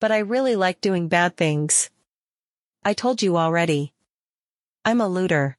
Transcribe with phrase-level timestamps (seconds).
[0.00, 1.90] But I really like doing bad things.
[2.82, 3.92] I told you already.
[4.84, 5.58] I'm a looter.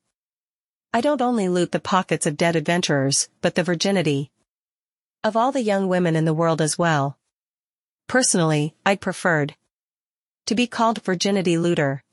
[0.93, 4.31] I don't only loot the pockets of dead adventurers, but the virginity
[5.23, 7.17] of all the young women in the world as well.
[8.07, 9.55] Personally, I'd preferred
[10.47, 12.03] to be called virginity looter.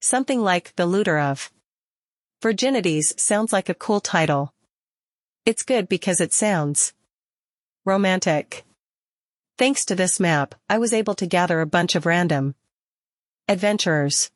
[0.00, 1.50] Something like the looter of
[2.42, 4.52] virginities sounds like a cool title.
[5.44, 6.92] It's good because it sounds
[7.84, 8.64] romantic.
[9.58, 12.54] Thanks to this map, I was able to gather a bunch of random
[13.48, 14.30] adventurers.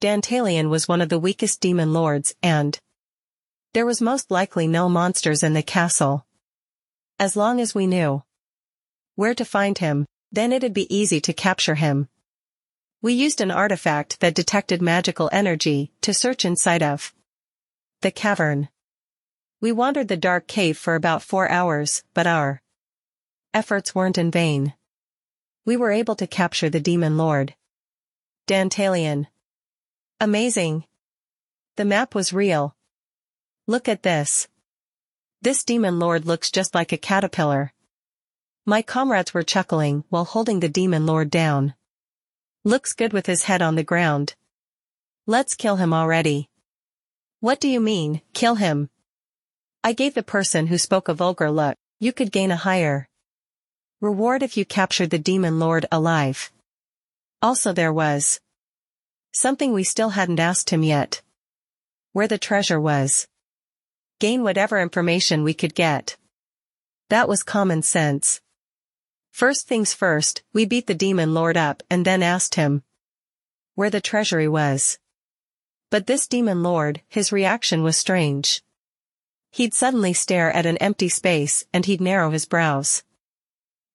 [0.00, 2.76] Dantalion was one of the weakest demon lords and
[3.74, 6.26] there was most likely no monsters in the castle.
[7.16, 8.24] As long as we knew
[9.14, 12.08] where to find him, then it'd be easy to capture him.
[13.00, 17.14] We used an artifact that detected magical energy to search inside of
[18.00, 18.68] the cavern.
[19.60, 22.60] We wandered the dark cave for about four hours, but our
[23.54, 24.74] efforts weren't in vain.
[25.64, 27.54] We were able to capture the demon lord.
[28.48, 29.28] Dantalion.
[30.20, 30.84] Amazing.
[31.76, 32.74] The map was real.
[33.66, 34.48] Look at this.
[35.40, 37.72] This demon lord looks just like a caterpillar.
[38.66, 41.74] My comrades were chuckling while holding the demon lord down.
[42.64, 44.34] Looks good with his head on the ground.
[45.26, 46.50] Let's kill him already.
[47.40, 48.90] What do you mean, kill him?
[49.84, 53.08] I gave the person who spoke a vulgar look, you could gain a higher
[54.04, 56.52] reward if you captured the demon lord alive.
[57.40, 58.38] Also there was
[59.32, 61.22] something we still hadn't asked him yet.
[62.12, 63.26] Where the treasure was.
[64.20, 66.18] Gain whatever information we could get.
[67.08, 68.42] That was common sense.
[69.32, 72.82] First things first, we beat the demon lord up and then asked him
[73.74, 74.98] where the treasury was.
[75.90, 78.62] But this demon lord, his reaction was strange.
[79.50, 83.02] He'd suddenly stare at an empty space and he'd narrow his brows.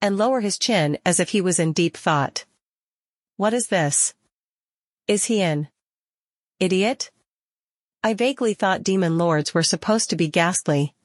[0.02, 2.45] And lower his chin as if he was in deep thought.
[3.36, 4.14] What is this?
[5.08, 5.69] Is he an
[6.59, 7.11] idiot?
[8.03, 10.96] I vaguely thought demon lords were supposed to be ghastly.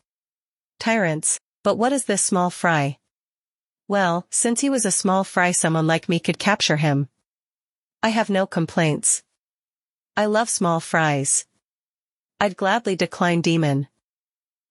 [0.78, 2.98] Tyrants, but what is this small fry?
[3.88, 7.08] Well, since he was a small fry someone like me could capture him.
[8.02, 9.22] I have no complaints.
[10.16, 11.46] I love small fries.
[12.40, 13.88] I'd gladly decline demon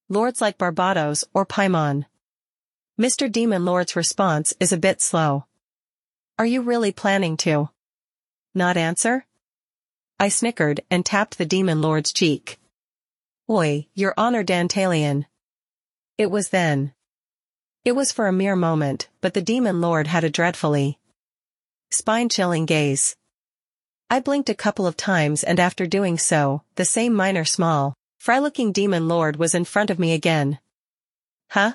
[0.08, 2.06] lords like Barbatos or Paimon.
[2.98, 3.30] Mr.
[3.30, 5.46] Demon Lord's response is a bit slow.
[6.38, 7.70] Are you really planning to?
[8.54, 9.26] Not answer?
[10.20, 12.58] I snickered and tapped the Demon Lord's cheek.
[13.50, 15.26] Oi, your honor Dantalion.
[16.18, 16.92] It was then.
[17.84, 20.98] It was for a mere moment, but the Demon Lord had a dreadfully
[21.90, 23.16] spine-chilling gaze.
[24.08, 27.94] I blinked a couple of times and after doing so, the same minor small,
[28.24, 30.58] Fry-looking demon lord was in front of me again.
[31.50, 31.74] Huh?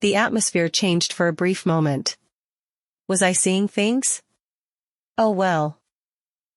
[0.00, 2.16] The atmosphere changed for a brief moment.
[3.06, 4.22] Was I seeing things?
[5.18, 5.78] Oh well.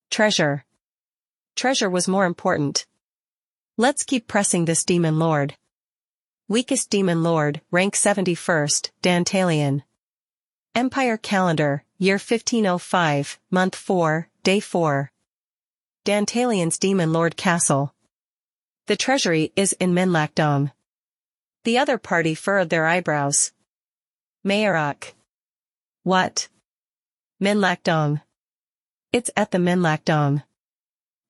[0.10, 0.64] Treasure.
[1.56, 2.86] Treasure was more important.
[3.76, 5.58] Let's keep pressing this demon lord.
[6.48, 9.84] Weakest demon lord, rank 71st, Dantalion.
[10.74, 15.12] Empire calendar, year 1505, month 4, day 4.
[16.06, 17.94] Dantalion's demon lord castle.
[18.88, 20.72] The treasury is in Minlakdong.
[21.64, 23.54] The other party furrowed their eyebrows.
[24.46, 25.14] Mayarok.
[26.04, 26.50] What?
[27.42, 28.22] Minlakdong.
[29.14, 30.44] It's at the Minlakdong.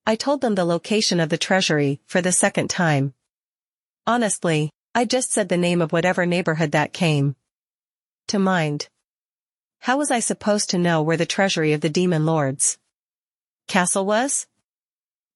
[0.08, 3.14] I told them the location of the treasury for the second time.
[4.08, 7.36] Honestly, I just said the name of whatever neighborhood that came
[8.28, 8.88] to mind.
[9.80, 12.78] How was I supposed to know where the treasury of the demon lords
[13.68, 14.48] castle was?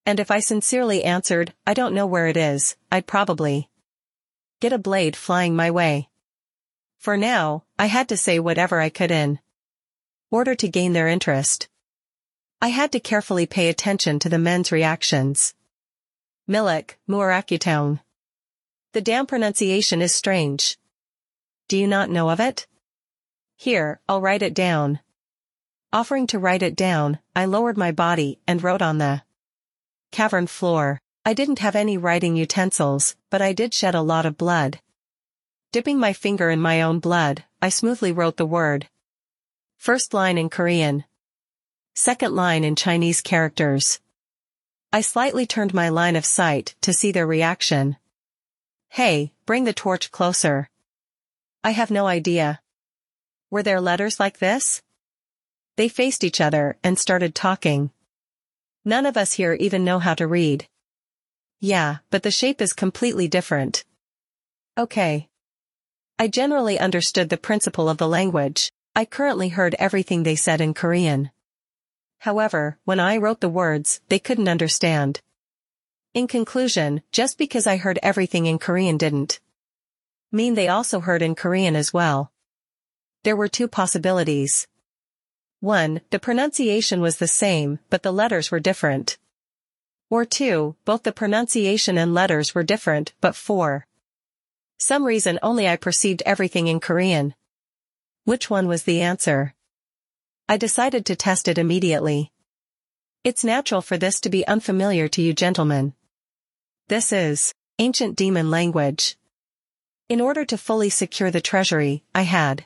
[0.05, 3.69] And if I sincerely answered, I don't know where it is, I'd probably
[4.59, 6.09] get a blade flying my way.
[6.97, 9.39] For now, I had to say whatever I could in
[10.31, 11.67] order to gain their interest.
[12.61, 15.53] I had to carefully pay attention to the men's reactions.
[16.49, 17.99] Milik, Muarakutong.
[18.93, 20.77] The damn pronunciation is strange.
[21.67, 22.65] Do you not know of it?
[23.57, 24.99] Here, I'll write it down.
[25.93, 29.23] Offering to write it down, I lowered my body and wrote on the
[30.11, 30.99] cavern floor.
[31.27, 34.79] I didn't have any writing utensils, but I did shed a lot of blood.
[35.73, 38.87] Dipping my finger in my own blood, I smoothly wrote the word.
[39.75, 41.03] First line in Korean.
[41.93, 43.99] Second line in Chinese characters.
[44.93, 47.97] I slightly turned my line of sight to see their reaction.
[48.87, 50.69] Hey, bring the torch closer.
[51.61, 52.61] I have no idea.
[53.51, 54.81] Were there letters like this?
[55.75, 57.91] They faced each other and started talking.
[58.85, 60.69] None of us here even know how to read.
[61.59, 63.83] Yeah, but the shape is completely different.
[64.77, 65.27] Okay.
[66.19, 68.71] I generally understood the principle of the language.
[68.95, 71.31] I currently heard everything they said in Korean.
[72.19, 75.21] However, when I wrote the words, they couldn't understand.
[76.13, 79.39] In conclusion, just because I heard everything in Korean didn't
[80.31, 82.31] mean they also heard in Korean as well.
[83.23, 84.67] There were two possibilities.
[85.59, 86.01] 1.
[86.11, 89.17] The pronunciation was the same, but the letters were different.
[90.09, 90.75] Or 2.
[90.85, 93.85] Both the pronunciation and letters were different, but 4.
[94.79, 97.35] some reason only I perceived everything in Korean.
[98.23, 99.53] Which one was the answer?
[100.47, 102.31] I decided to test it immediately.
[103.23, 105.93] It's natural for this to be unfamiliar to you gentlemen.
[106.87, 109.17] This is ancient demon language.
[110.07, 112.65] In order to fully secure the treasury, I had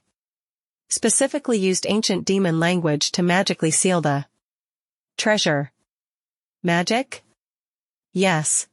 [0.90, 4.26] specifically used ancient demon language to magically seal the
[5.18, 5.72] treasure.
[6.62, 7.24] Magic?
[8.14, 8.68] Yes.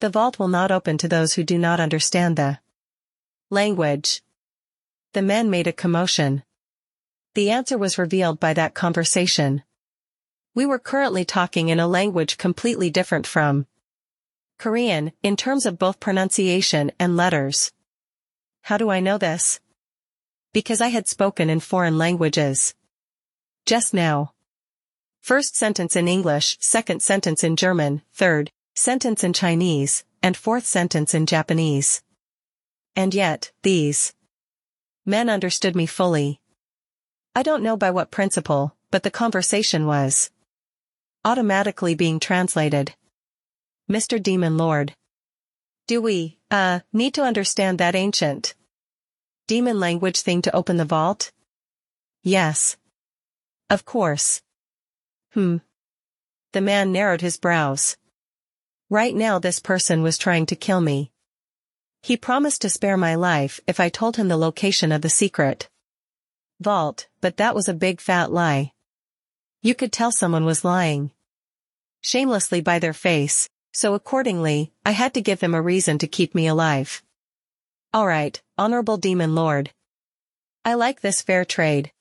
[0.00, 2.58] The vault will not open to those who do not understand the
[3.50, 4.22] language.
[5.12, 6.42] The men made a commotion.
[7.34, 9.62] The answer was revealed by that conversation.
[10.54, 13.66] We were currently talking in a language completely different from
[14.58, 17.72] Korean, in terms of both pronunciation and letters.
[18.62, 19.60] How do I know this?
[20.52, 22.74] Because I had spoken in foreign languages.
[23.66, 24.34] Just now.
[25.22, 31.14] First sentence in English, second sentence in German, third, sentence in Chinese, and fourth sentence
[31.14, 32.02] in Japanese.
[32.96, 34.14] And yet, these
[35.06, 36.40] men understood me fully.
[37.36, 40.32] I don't know by what principle, but the conversation was
[41.24, 42.96] automatically being translated.
[43.88, 44.20] Mr.
[44.20, 44.92] Demon Lord.
[45.86, 48.56] Do we, uh, need to understand that ancient
[49.46, 51.30] demon language thing to open the vault?
[52.24, 52.76] Yes.
[53.70, 54.42] Of course.
[55.34, 55.58] Hmm.
[56.52, 57.96] The man narrowed his brows.
[58.90, 61.10] Right now this person was trying to kill me.
[62.02, 65.68] He promised to spare my life if I told him the location of the secret
[66.60, 68.72] vault, but that was a big fat lie.
[69.62, 71.10] You could tell someone was lying.
[72.00, 76.34] Shamelessly by their face, so accordingly, I had to give them a reason to keep
[76.34, 77.02] me alive.
[77.94, 79.70] Alright, Honorable Demon Lord.
[80.64, 81.92] I like this fair trade.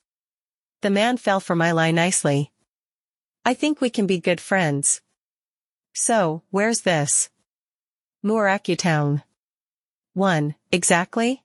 [0.81, 2.51] The man fell for my lie nicely.
[3.43, 5.01] I think we can be good friends.
[5.93, 7.29] So, where's this?
[8.23, 9.23] Town.
[10.13, 10.55] 1.
[10.71, 11.43] Exactly?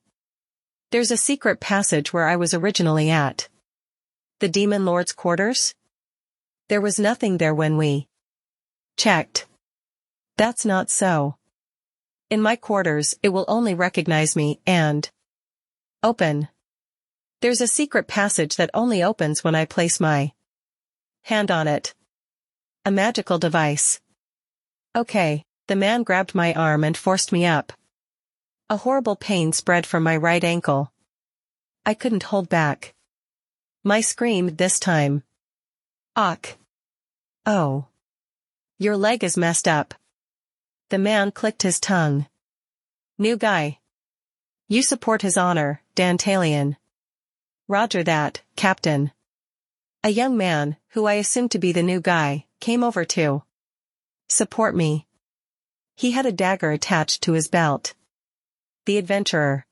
[0.91, 3.49] There's a secret passage where I was originally at.
[4.41, 5.75] The Demon Lord's quarters?
[6.69, 8.09] There was nothing there when we
[8.99, 9.47] checked.
[10.37, 11.37] That's not so.
[12.29, 15.09] In my quarters, it will only recognize me and
[16.03, 16.49] open.
[17.41, 20.33] There's a secret passage that only opens when I place my
[21.27, 21.93] hand on it.
[22.85, 24.01] A magical device.
[24.95, 27.73] Okay, the man grabbed my arm and forced me up.
[28.71, 30.93] A horrible pain spread from my right ankle.
[31.85, 32.95] I couldn't hold back.
[33.83, 35.25] My scream this time.
[36.15, 36.57] Ach.
[37.45, 37.87] Oh.
[38.79, 39.95] Your leg is messed up.
[40.91, 42.27] The man clicked his tongue.
[43.19, 43.81] New guy.
[44.69, 46.77] You support his honor, Dantalion.
[47.67, 49.11] Roger that, Captain.
[50.05, 53.43] A young man, who I assumed to be the new guy, came over to
[54.31, 55.07] support me.
[55.95, 57.93] He had a dagger attached to his belt.
[58.87, 59.67] The adventurer.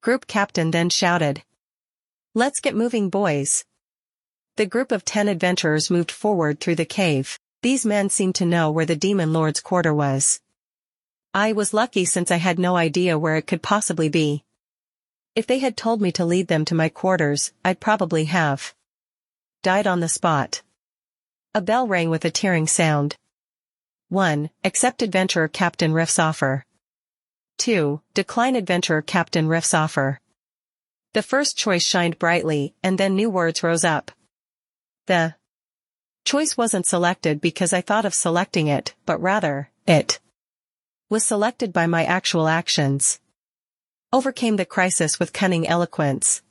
[0.00, 1.42] Group captain then shouted.
[2.34, 3.66] Let's get moving boys.
[4.56, 7.38] The group of ten adventurers moved forward through the cave.
[7.60, 10.40] These men seemed to know where the demon lord's quarter was.
[11.34, 14.44] I was lucky since I had no idea where it could possibly be.
[15.34, 18.74] If they had told me to lead them to my quarters, I'd probably have
[19.62, 20.62] died on the spot.
[21.54, 23.16] A bell rang with a tearing sound.
[24.08, 24.50] 1.
[24.64, 26.64] Accept Adventurer Captain Riff's offer.
[27.58, 28.00] 2.
[28.14, 30.20] Decline Adventurer Captain Riff's offer.
[31.12, 34.10] The first choice shined brightly, and then new words rose up.
[35.06, 35.34] The
[36.24, 40.20] Choice wasn't selected because I thought of selecting it, but rather, it
[41.08, 43.20] was selected by my actual actions.
[44.12, 46.42] Overcame the crisis with cunning eloquence.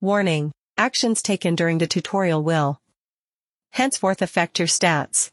[0.00, 2.80] Warning, actions taken during the tutorial will
[3.70, 5.30] henceforth affect your stats.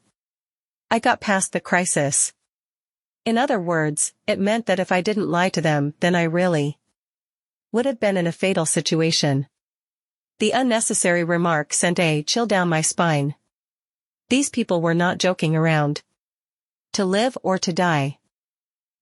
[0.91, 2.33] I got past the crisis.
[3.25, 6.77] In other words, it meant that if I didn't lie to them, then I really
[7.71, 9.47] would have been in a fatal situation.
[10.39, 13.33] The unnecessary remark sent a chill down my spine.
[14.29, 16.03] These people were not joking around.
[16.93, 18.19] To live or to die?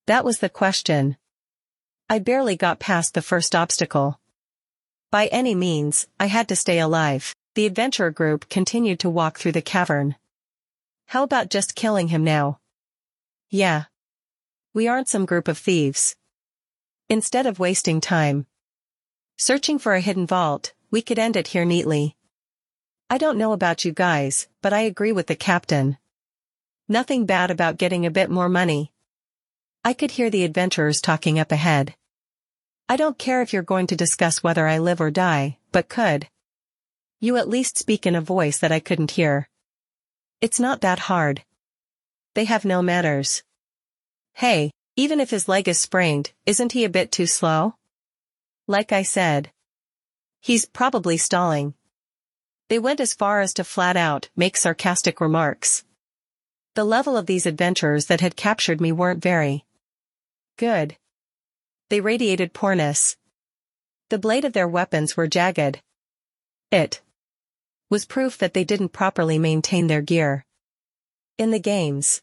[0.07, 1.17] That was the question.
[2.09, 4.20] I barely got past the first obstacle.
[5.11, 7.35] By any means, I had to stay alive.
[7.55, 10.15] The adventurer group continued to walk through the cavern.
[11.07, 12.59] How about just killing him now?
[13.49, 13.85] Yeah.
[14.73, 16.15] We aren't some group of thieves.
[17.09, 18.47] Instead of wasting time
[19.41, 22.15] searching for a hidden vault, we could end it here neatly.
[23.09, 25.97] I don't know about you guys, but I agree with the captain.
[26.87, 28.93] Nothing bad about getting a bit more money.
[29.83, 31.95] I could hear the adventurers talking up ahead.
[32.91, 36.27] I don't care if you're going to discuss whether I live or die, but could.
[37.21, 39.47] You at least speak in a voice that I couldn't hear.
[40.41, 41.45] It's not that hard.
[42.33, 43.43] They have no manners.
[44.33, 47.75] Hey, even if his leg is sprained, isn't he a bit too slow?
[48.67, 49.51] Like I said.
[50.41, 51.75] He's probably stalling.
[52.67, 55.85] They went as far as to flat out make sarcastic remarks.
[56.75, 59.63] The level of these adventurers that had captured me weren't very
[60.57, 60.97] good.
[61.91, 63.17] They radiated poorness.
[64.11, 65.81] The blade of their weapons were jagged.
[66.71, 67.01] It
[67.89, 70.45] was proof that they didn't properly maintain their gear.
[71.37, 72.21] In the games.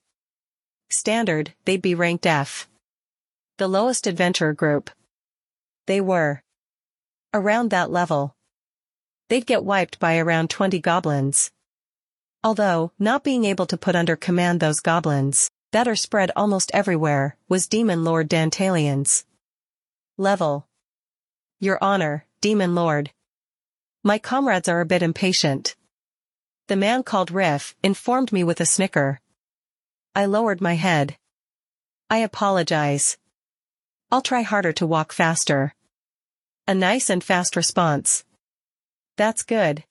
[0.88, 2.66] Standard, they'd be ranked F.
[3.58, 4.88] The lowest adventurer group.
[5.87, 6.42] They were.
[7.34, 8.34] Around that level.
[9.28, 11.50] They'd get wiped by around 20 goblins.
[12.42, 17.37] Although, not being able to put under command those goblins, that are spread almost everywhere,
[17.50, 19.26] was Demon Lord Dantalian's.
[20.20, 20.66] Level.
[21.60, 23.12] Your honor, Demon Lord.
[24.02, 25.76] My comrades are a bit impatient.
[26.66, 29.20] The man called Riff informed me with a snicker.
[30.16, 31.18] I lowered my head.
[32.10, 33.16] I apologize.
[34.10, 35.72] I'll try harder to walk faster.
[36.66, 38.25] A nice and fast response.
[39.16, 39.84] That's good.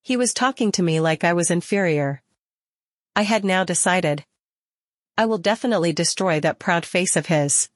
[0.00, 2.22] He was talking to me like I was inferior.
[3.14, 4.24] I had now decided.
[5.18, 7.68] I will definitely destroy that proud face of his.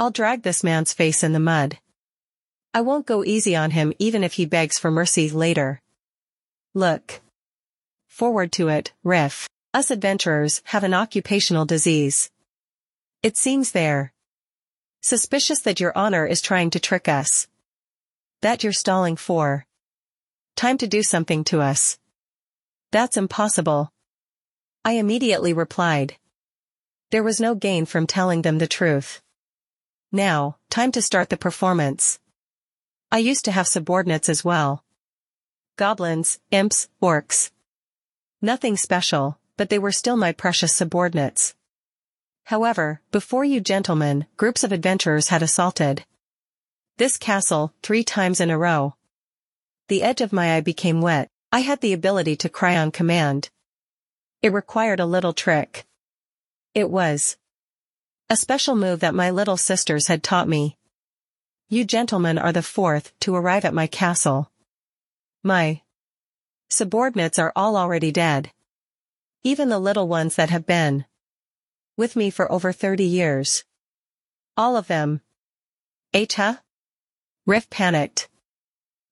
[0.00, 1.78] I'll drag this man's face in the mud.
[2.72, 5.82] I won't go easy on him even if he begs for mercy later.
[6.72, 7.20] Look.
[8.08, 9.46] Forward to it, Riff.
[9.74, 12.30] Us adventurers have an occupational disease.
[13.22, 14.14] It seems they're
[15.02, 17.46] suspicious that your honor is trying to trick us.
[18.40, 19.66] That you're stalling for.
[20.56, 21.98] Time to do something to us.
[22.90, 23.92] That's impossible.
[24.82, 26.16] I immediately replied.
[27.10, 29.20] There was no gain from telling them the truth.
[30.12, 32.18] Now, time to start the performance.
[33.12, 34.84] I used to have subordinates as well.
[35.76, 37.52] Goblins, imps, orcs.
[38.42, 41.54] Nothing special, but they were still my precious subordinates.
[42.44, 46.04] However, before you gentlemen, groups of adventurers had assaulted
[46.96, 48.94] this castle three times in a row.
[49.88, 53.48] The edge of my eye became wet, I had the ability to cry on command.
[54.42, 55.86] It required a little trick.
[56.74, 57.36] It was
[58.30, 60.78] a special move that my little sisters had taught me.
[61.68, 64.52] You gentlemen are the fourth to arrive at my castle.
[65.42, 65.82] My
[66.68, 68.52] subordinates are all already dead.
[69.42, 71.06] Even the little ones that have been
[71.96, 73.64] with me for over 30 years.
[74.56, 75.22] All of them.
[76.14, 76.62] Eta?
[77.46, 78.28] Riff panicked.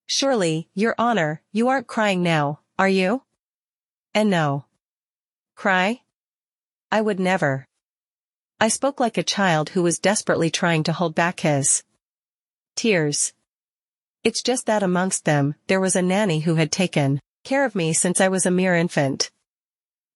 [0.06, 3.22] Surely, your honor, you aren't crying now, are you?
[4.14, 4.66] And no.
[5.56, 6.02] Cry?
[6.92, 7.66] I would never.
[8.60, 11.84] I spoke like a child who was desperately trying to hold back his
[12.74, 13.32] tears.
[14.24, 17.92] It's just that amongst them, there was a nanny who had taken care of me
[17.92, 19.30] since I was a mere infant.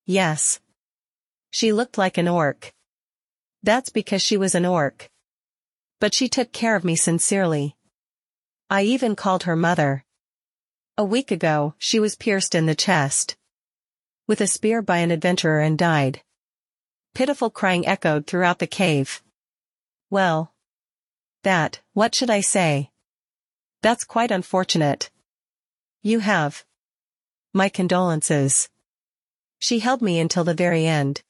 [0.06, 0.58] Yes.
[1.50, 2.72] She looked like an orc.
[3.62, 5.08] That's because she was an orc.
[6.00, 7.76] But she took care of me sincerely.
[8.68, 10.04] I even called her mother.
[10.98, 13.36] A week ago, she was pierced in the chest.
[14.26, 16.22] With a spear by an adventurer and died.
[17.14, 19.22] Pitiful crying echoed throughout the cave.
[20.08, 20.52] Well,
[21.42, 22.90] that, what should I say?
[23.82, 25.10] That's quite unfortunate.
[26.02, 26.64] You have.
[27.52, 28.68] My condolences.
[29.58, 31.22] She held me until the very end.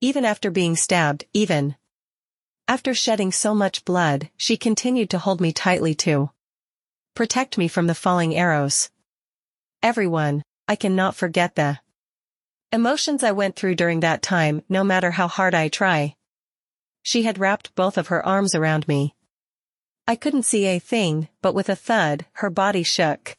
[0.00, 1.76] Even after being stabbed, even.
[2.66, 6.30] After shedding so much blood, she continued to hold me tightly to
[7.14, 8.90] protect me from the falling arrows.
[9.82, 11.78] Everyone, I cannot forget the
[12.72, 16.16] emotions I went through during that time, no matter how hard I try.
[17.02, 19.14] She had wrapped both of her arms around me.
[20.06, 23.36] I couldn't see a thing, but with a thud, her body shook.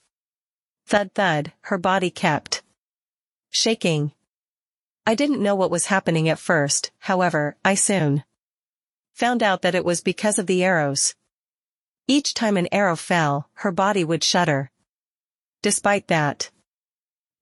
[0.88, 2.64] Thud thud, her body kept
[3.50, 4.12] shaking.
[5.06, 8.24] I didn't know what was happening at first, however, I soon
[9.20, 11.14] found out that it was because of the arrows.
[12.08, 14.72] Each time an arrow fell, her body would shudder.
[15.62, 16.52] Despite that,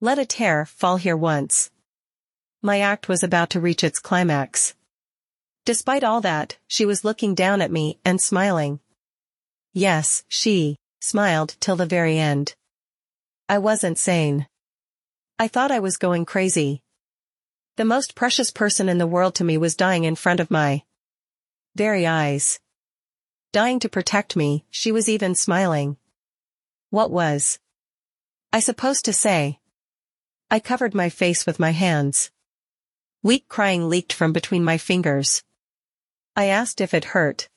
[0.00, 1.70] let a tear fall here once.
[2.60, 4.74] My act was about to reach its climax.
[5.64, 8.80] Despite all that, she was looking down at me and smiling.
[9.72, 12.56] Yes, she smiled till the very end.
[13.48, 14.48] I wasn't sane.
[15.38, 16.82] I thought I was going crazy.
[17.76, 20.82] The most precious person in the world to me was dying in front of my
[21.76, 22.58] very eyes.
[23.52, 25.96] Dying to protect me, she was even smiling.
[26.90, 27.60] What was
[28.52, 29.60] I supposed to say?
[30.50, 32.32] I covered my face with my hands.
[33.28, 35.42] Weak crying leaked from between my fingers.
[36.34, 37.50] I asked if it hurt.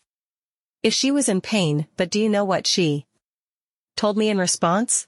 [0.84, 3.06] If she was in pain, but do you know what she
[3.96, 5.08] told me in response?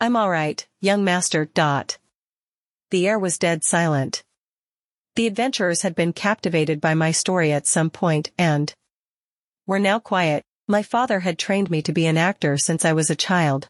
[0.00, 1.44] I'm alright, young master.
[1.44, 1.98] Dot.
[2.90, 4.24] The air was dead silent.
[5.14, 8.74] The adventurers had been captivated by my story at some point and
[9.68, 10.42] were now quiet.
[10.66, 13.68] My father had trained me to be an actor since I was a child.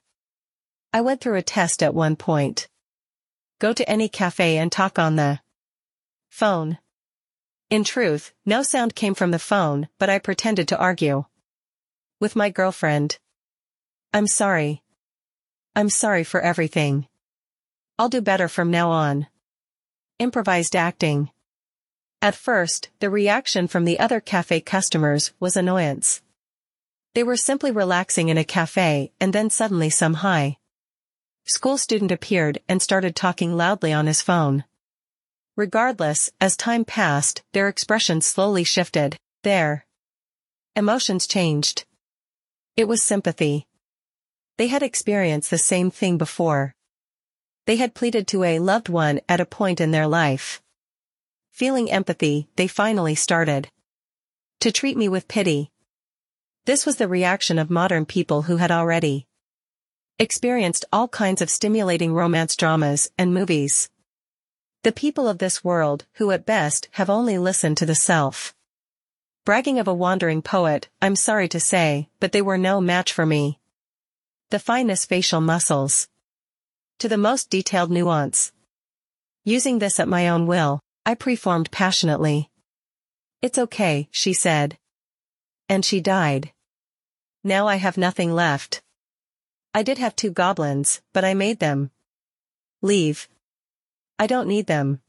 [0.95, 2.69] I went through a test at one point.
[3.59, 5.40] Go to any cafe and talk on the
[6.30, 6.78] phone.
[7.68, 11.26] In truth, no sound came from the phone, but I pretended to argue.
[12.18, 13.18] With my girlfriend.
[14.14, 14.82] I'm sorry.
[15.76, 17.06] I'm sorry for everything.
[17.99, 19.26] I'll do better from now on.
[20.18, 21.30] Improvised acting.
[22.22, 26.22] At first, the reaction from the other cafe customers was annoyance.
[27.14, 30.58] They were simply relaxing in a cafe and then suddenly some high
[31.44, 34.64] school student appeared and started talking loudly on his phone.
[35.61, 39.85] Regardless, as time passed, their expressions slowly shifted, their
[40.75, 41.85] emotions changed.
[42.79, 43.67] It was sympathy.
[44.57, 46.73] They had experienced the same thing before.
[47.67, 50.62] They had pleaded to a loved one at a point in their life.
[51.50, 53.69] Feeling empathy, they finally started
[54.61, 55.71] to treat me with pity.
[56.64, 59.26] This was the reaction of modern people who had already
[60.19, 63.89] experienced all kinds of stimulating romance dramas and movies.
[64.82, 68.54] The people of this world, who at best have only listened to the self.
[69.44, 73.26] Bragging of a wandering poet, I'm sorry to say, but they were no match for
[73.26, 73.58] me.
[74.49, 76.08] The finest facial muscles
[77.00, 78.52] to the most detailed nuance.
[79.44, 82.50] Using this at my own will, I preformed passionately.
[83.40, 84.78] It's okay, she said.
[85.66, 86.52] And she died.
[87.42, 88.82] Now I have nothing left.
[89.72, 91.90] I did have two goblins, but I made them.
[92.82, 93.28] Leave.
[94.21, 95.00] I don't need them.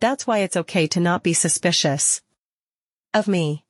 [0.00, 2.20] That's why it's okay to not be suspicious.
[3.14, 3.64] Of me.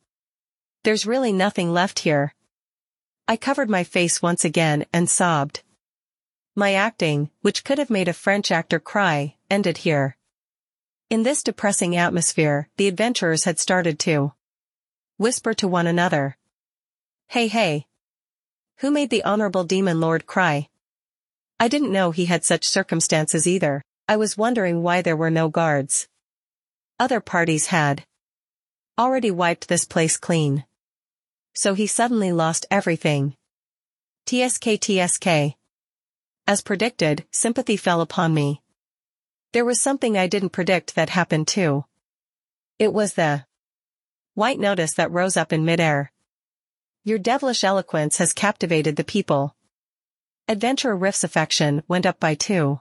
[0.83, 2.35] There's really nothing left here.
[3.29, 5.62] I covered my face once again and sobbed.
[6.57, 10.16] My acting, which could have made a French actor cry, ended here.
[11.09, 14.33] In this depressing atmosphere, the adventurers had started to
[15.18, 16.37] whisper to one another.
[17.29, 17.87] Hey hey.
[18.79, 20.68] Who made the honorable demon lord cry?
[21.61, 25.51] I didn't know he had such circumstances either, I was wondering why there were no
[25.51, 26.09] guards.
[26.99, 28.07] Other parties had
[28.99, 30.64] already wiped this place clean.
[31.53, 33.37] So he suddenly lost everything.
[34.25, 35.57] TSK TSK.
[36.47, 38.62] As predicted, sympathy fell upon me.
[39.53, 41.85] There was something I didn't predict that happened too.
[42.79, 43.44] It was the
[44.33, 46.12] white notice that rose up in midair.
[47.05, 49.55] Your devilish eloquence has captivated the people.
[50.49, 52.81] Adventurer Riff's affection went up by two.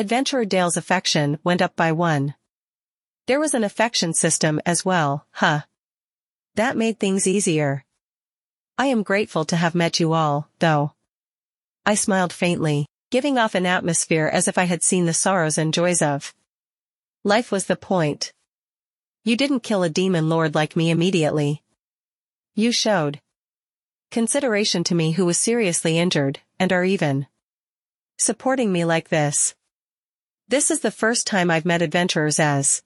[0.00, 2.34] Adventurer Dale's affection went up by one.
[3.26, 5.64] There was an affection system as well, huh?
[6.54, 7.84] That made things easier.
[8.78, 10.94] I am grateful to have met you all, though.
[11.84, 15.74] I smiled faintly, giving off an atmosphere as if I had seen the sorrows and
[15.74, 16.32] joys of.
[17.22, 18.32] Life was the point.
[19.22, 21.62] You didn't kill a demon lord like me immediately.
[22.54, 23.20] You showed
[24.10, 27.26] consideration to me who was seriously injured, and are even
[28.16, 29.54] supporting me like this.
[30.50, 32.82] This is the first time I've met adventurers as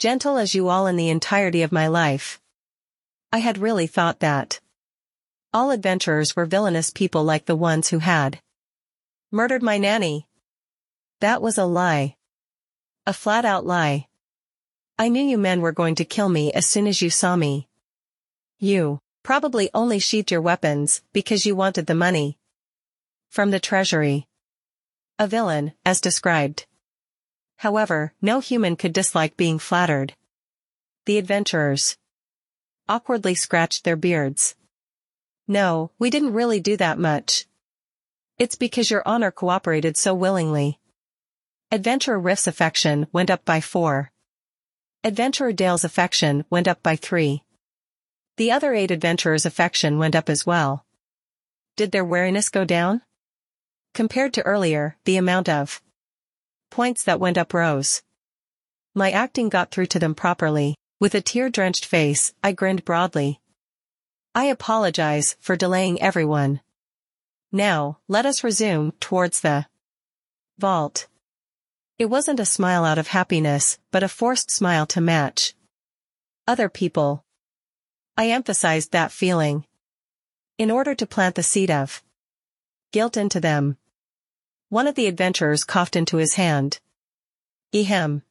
[0.00, 2.40] gentle as you all in the entirety of my life.
[3.32, 4.58] I had really thought that.
[5.52, 8.40] All adventurers were villainous people like the ones who had
[9.30, 10.26] murdered my nanny.
[11.20, 12.16] That was a lie.
[13.06, 14.08] A flat-out lie.
[14.98, 17.68] I knew you men were going to kill me as soon as you saw me.
[18.58, 22.36] You probably only sheathed your weapons because you wanted the money.
[23.30, 24.26] From the treasury.
[25.18, 26.66] A villain, as described.
[27.58, 30.14] However, no human could dislike being flattered.
[31.06, 31.96] The adventurers
[32.88, 34.56] awkwardly scratched their beards.
[35.46, 37.46] No, we didn't really do that much.
[38.38, 40.80] It's because your honor cooperated so willingly.
[41.70, 44.10] Adventurer Riff's affection went up by four.
[45.04, 47.44] Adventurer Dale's affection went up by three.
[48.36, 50.84] The other eight adventurers' affection went up as well.
[51.76, 53.02] Did their wariness go down?
[53.94, 55.80] Compared to earlier, the amount of
[56.68, 58.02] points that went up rose.
[58.92, 60.74] My acting got through to them properly.
[61.00, 63.40] With a tear-drenched face, I grinned broadly.
[64.34, 66.60] I apologize for delaying everyone.
[67.52, 69.66] Now, let us resume towards the
[70.58, 71.06] vault.
[71.96, 75.54] It wasn't a smile out of happiness, but a forced smile to match
[76.48, 77.24] other people.
[78.16, 79.66] I emphasized that feeling.
[80.58, 82.02] In order to plant the seed of
[82.90, 83.76] guilt into them.
[84.74, 86.80] One of the adventurers coughed into his hand.
[87.72, 88.22] Ehem.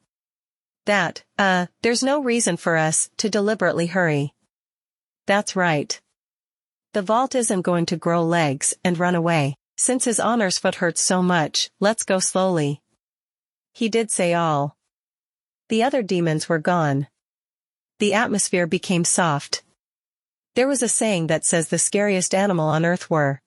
[0.86, 4.34] That, uh, there's no reason for us to deliberately hurry.
[5.26, 6.02] That's right.
[6.92, 9.56] The vault isn't going to grow legs and run away.
[9.78, 12.82] Since his honor's foot hurts so much, let's go slowly.
[13.72, 14.76] He did say all.
[15.70, 17.08] The other demons were gone.
[18.00, 19.64] The atmosphere became soft.
[20.56, 23.40] There was a saying that says the scariest animal on earth were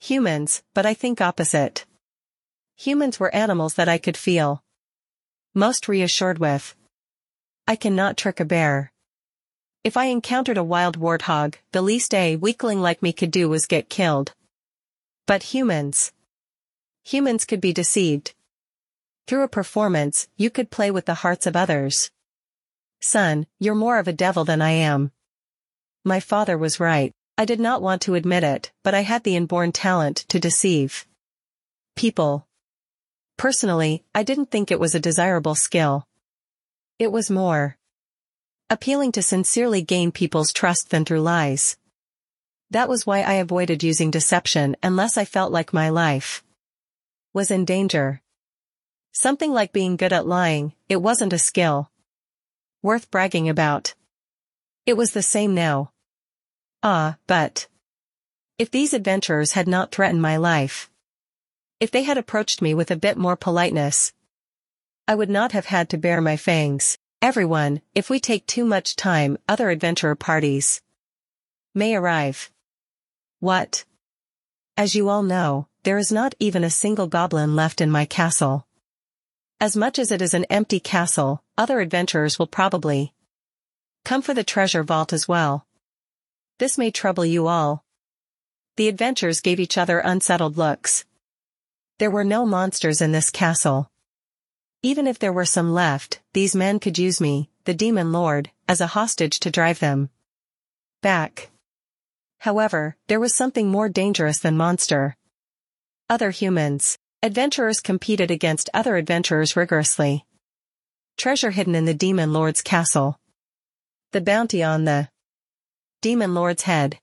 [0.00, 1.86] humans, but I think opposite.
[2.80, 4.64] Humans were animals that I could feel.
[5.52, 6.74] Most reassured with.
[7.68, 8.90] I cannot trick a bear.
[9.84, 13.66] If I encountered a wild warthog, the least a weakling like me could do was
[13.66, 14.32] get killed.
[15.26, 16.12] But humans.
[17.04, 18.32] Humans could be deceived.
[19.26, 22.10] Through a performance, you could play with the hearts of others.
[23.02, 25.12] Son, you're more of a devil than I am.
[26.02, 27.12] My father was right.
[27.36, 31.06] I did not want to admit it, but I had the inborn talent to deceive.
[31.94, 32.46] People.
[33.40, 36.06] Personally, I didn't think it was a desirable skill.
[36.98, 37.78] It was more
[38.68, 41.78] appealing to sincerely gain people's trust than through lies.
[42.70, 46.44] That was why I avoided using deception unless I felt like my life
[47.32, 48.20] was in danger.
[49.12, 51.90] Something like being good at lying, it wasn't a skill.
[52.82, 53.94] Worth bragging about.
[54.84, 55.92] It was the same now.
[56.82, 57.68] Ah, but.
[58.58, 60.89] If these adventurers had not threatened my life.
[61.80, 64.12] If they had approached me with a bit more politeness.
[65.08, 66.98] I would not have had to bare my fangs.
[67.22, 70.82] Everyone, if we take too much time, other adventurer parties
[71.74, 72.50] may arrive.
[73.38, 73.86] What?
[74.76, 78.66] As you all know, there is not even a single goblin left in my castle.
[79.58, 83.14] As much as it is an empty castle, other adventurers will probably
[84.04, 85.66] come for the treasure vault as well.
[86.58, 87.84] This may trouble you all.
[88.76, 91.04] The adventurers gave each other unsettled looks.
[92.00, 93.90] There were no monsters in this castle.
[94.82, 98.80] Even if there were some left, these men could use me, the demon lord, as
[98.80, 100.08] a hostage to drive them
[101.02, 101.50] back.
[102.38, 105.14] However, there was something more dangerous than monster.
[106.08, 106.96] Other humans.
[107.22, 110.24] Adventurers competed against other adventurers rigorously.
[111.18, 113.20] Treasure hidden in the demon lord's castle.
[114.12, 115.10] The bounty on the
[116.00, 116.98] demon lord's head.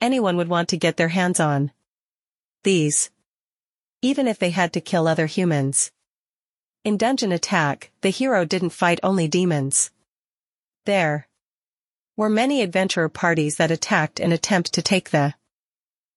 [0.00, 1.72] Anyone would want to get their hands on.
[2.64, 3.10] These.
[4.02, 5.90] Even if they had to kill other humans.
[6.84, 9.90] In Dungeon Attack, the hero didn't fight only demons.
[10.86, 11.28] There
[12.16, 15.34] were many adventurer parties that attacked in attempt to take the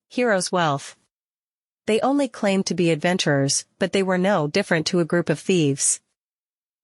[0.09, 0.95] hero's wealth.
[1.87, 5.39] They only claimed to be adventurers, but they were no different to a group of
[5.39, 5.99] thieves.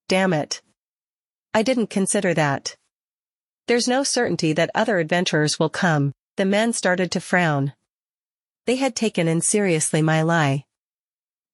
[0.07, 0.61] Damn it.
[1.53, 2.75] I didn't consider that.
[3.67, 7.73] There's no certainty that other adventurers will come, the men started to frown.
[8.65, 10.65] They had taken in seriously my lie.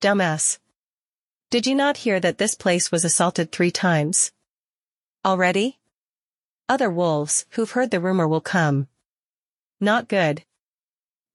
[0.03, 0.59] Dumbass.
[1.49, 4.33] Did you not hear that this place was assaulted three times?
[5.23, 5.79] Already?
[6.67, 8.89] Other wolves, who've heard the rumor will come.
[9.79, 10.43] Not good.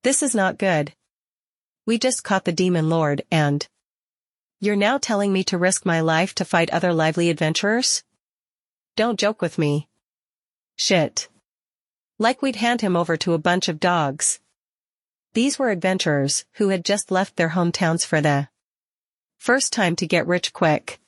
[0.02, 0.92] This is not good.
[1.86, 3.66] We just caught the demon lord and...
[4.60, 8.04] You're now telling me to risk my life to fight other lively adventurers?
[8.96, 9.88] Don't joke with me.
[10.76, 11.30] Shit.
[12.18, 14.40] Like we'd hand him over to a bunch of dogs.
[15.32, 18.50] These were adventurers who had just left their hometowns for the
[19.38, 21.00] First time to get rich quick.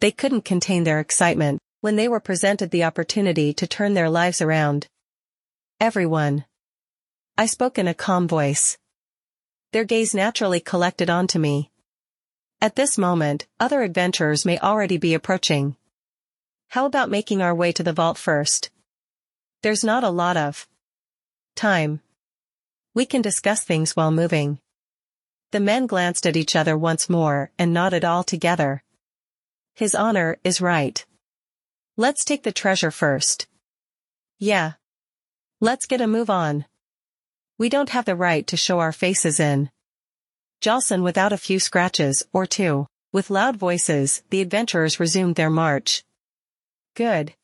[0.00, 4.40] They couldn't contain their excitement when they were presented the opportunity to turn their lives
[4.40, 4.86] around.
[5.78, 6.44] Everyone.
[7.36, 8.78] I spoke in a calm voice.
[9.72, 11.70] Their gaze naturally collected onto me.
[12.62, 15.76] At this moment, other adventurers may already be approaching.
[16.68, 18.70] How about making our way to the vault first?
[19.62, 20.68] There's not a lot of
[21.56, 22.00] time.
[22.94, 24.60] We can discuss things while moving.
[25.52, 28.84] The men glanced at each other once more and nodded all together.
[29.74, 31.04] His honor is right.
[31.96, 33.46] Let's take the treasure first.
[34.38, 34.74] Yeah.
[35.60, 36.66] Let's get a move on.
[37.58, 39.70] We don't have the right to show our faces in.
[40.60, 42.86] Jalson without a few scratches, or two.
[43.12, 46.04] With loud voices, the adventurers resumed their march.
[46.94, 47.34] Good.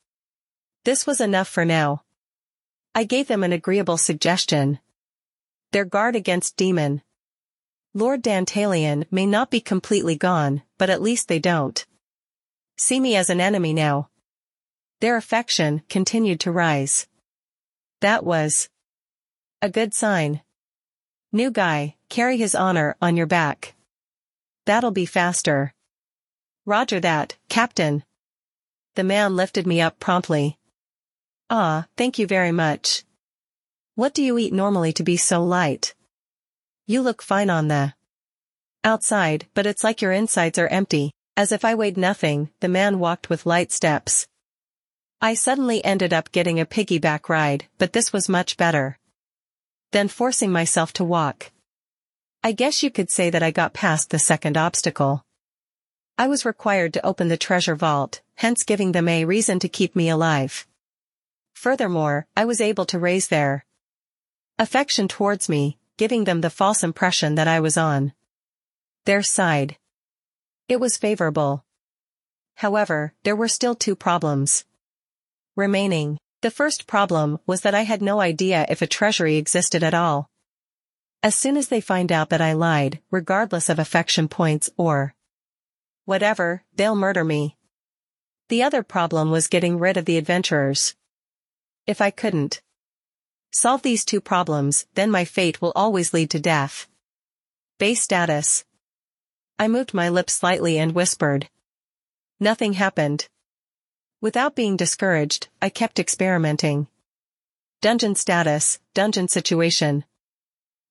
[0.84, 2.04] This was enough for now.
[2.94, 4.78] I gave them an agreeable suggestion.
[5.72, 7.02] Their guard against demon,
[7.96, 11.86] Lord Dantalion may not be completely gone, but at least they don't
[12.76, 14.10] see me as an enemy now.
[15.00, 17.06] Their affection continued to rise.
[18.02, 18.68] That was
[19.62, 20.42] a good sign.
[21.32, 23.74] New guy, carry his honor on your back.
[24.66, 25.72] That'll be faster.
[26.66, 28.04] Roger that, Captain.
[28.94, 30.58] The man lifted me up promptly.
[31.48, 33.04] Ah, thank you very much.
[33.94, 35.94] What do you eat normally to be so light?
[36.88, 37.94] You look fine on the
[38.84, 41.10] outside, but it's like your insides are empty.
[41.36, 44.28] As if I weighed nothing, the man walked with light steps.
[45.20, 48.98] I suddenly ended up getting a piggyback ride, but this was much better.
[49.92, 51.50] than forcing myself to walk.
[52.44, 55.24] I guess you could say that I got past the second obstacle.
[56.18, 59.96] I was required to open the treasure vault, hence giving them a reason to keep
[59.96, 60.66] me alive.
[61.54, 63.64] Furthermore, I was able to raise their
[64.58, 68.12] affection towards me, giving them the false impression that I was on
[69.04, 69.76] their side.
[70.68, 71.64] It was favorable.
[72.56, 74.64] However, there were still two problems
[75.54, 76.18] remaining.
[76.42, 80.28] The first problem was that I had no idea if a treasury existed at all.
[81.22, 85.14] As soon as they find out that I lied, regardless of affection points or
[86.04, 87.56] whatever, they'll murder me.
[88.48, 90.94] The other problem was getting rid of the adventurers.
[91.86, 92.60] If I couldn't
[93.52, 96.86] solve these two problems, then my fate will always lead to death.
[97.78, 98.64] Base status.
[99.58, 101.48] I moved my lips slightly and whispered.
[102.38, 103.28] Nothing happened.
[104.20, 106.86] Without being discouraged, I kept experimenting.
[107.80, 110.04] Dungeon status, dungeon situation.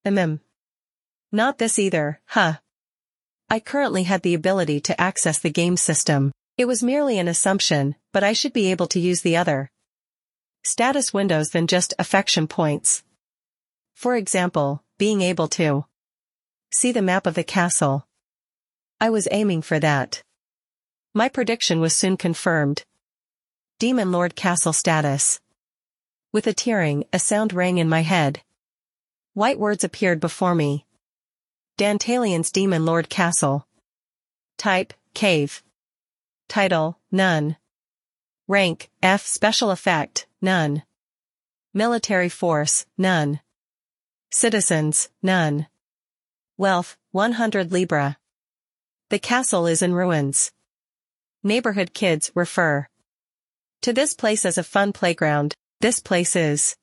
[0.05, 0.39] Mm.
[1.31, 2.55] Not this either, huh?
[3.49, 6.31] I currently had the ability to access the game system.
[6.57, 9.69] It was merely an assumption, but I should be able to use the other
[10.67, 13.03] status windows than just affection points.
[13.93, 15.85] For example, being able to
[16.71, 18.07] see the map of the castle.
[18.99, 20.23] I was aiming for that.
[21.13, 22.83] My prediction was soon confirmed.
[23.79, 25.39] Demon Lord Castle status.
[26.33, 28.41] With a tearing, a sound rang in my head.
[29.33, 30.85] White words appeared before me.
[31.77, 33.67] Dantalion's Demon Lord Castle.
[34.57, 35.63] Type, Cave.
[36.47, 37.57] Title, None.
[38.47, 40.83] Rank, F Special Effect, None.
[41.73, 43.39] Military Force, None.
[44.31, 45.67] Citizens, None.
[46.57, 48.17] Wealth, 100 Libra.
[49.09, 50.51] The castle is in ruins.
[51.43, 52.87] Neighborhood kids refer
[53.81, 56.75] to this place as a fun playground, this place is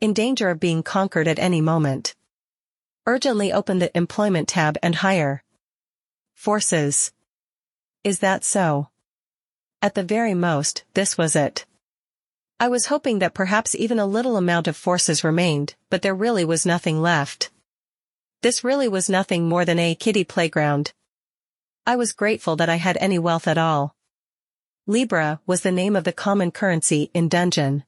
[0.00, 2.14] in danger of being conquered at any moment.
[3.06, 5.42] Urgently open the Employment tab and hire.
[6.34, 7.12] Forces.
[8.02, 8.88] Is that so?
[9.82, 11.66] At the very most, this was it.
[12.58, 16.44] I was hoping that perhaps even a little amount of forces remained, but there really
[16.44, 17.50] was nothing left.
[18.40, 20.92] This really was nothing more than a kiddie playground.
[21.86, 23.94] I was grateful that I had any wealth at all.
[24.86, 27.84] Libra was the name of the common currency in Dungeon.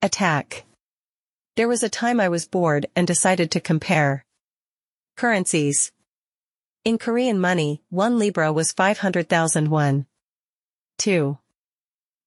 [0.00, 0.64] Attack.
[1.56, 4.24] There was a time I was bored and decided to compare.
[5.16, 5.90] Currencies.
[6.84, 10.06] In Korean money, 1 Libra was 500,000 won.
[11.02, 11.36] 2.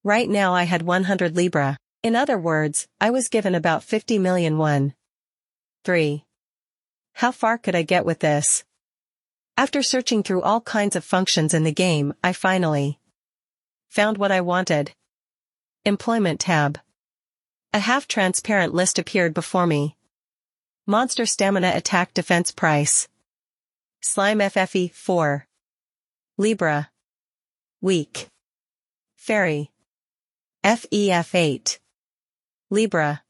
[0.04, 1.78] Right now I had 100 Libra.
[2.04, 4.94] In other words, I was given about 50 million won.
[5.86, 6.26] 3.
[7.14, 8.66] How far could I get with this?
[9.56, 13.00] After searching through all kinds of functions in the game, I finally
[13.88, 14.92] found what I wanted.
[15.86, 16.78] Employment tab.
[17.72, 19.96] A half-transparent list appeared before me.
[20.86, 23.08] Monster Stamina Attack Defense Price.
[24.02, 25.48] Slime FFE 4.
[26.38, 26.90] Libra.
[27.80, 28.28] Weak.
[29.26, 29.72] Fairy.
[30.64, 31.80] FEF 8.
[32.70, 33.24] Libra.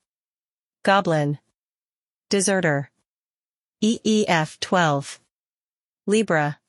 [0.84, 1.40] Goblin.
[2.30, 2.92] Deserter.
[3.82, 5.22] EEF 12.
[6.06, 6.60] Libra.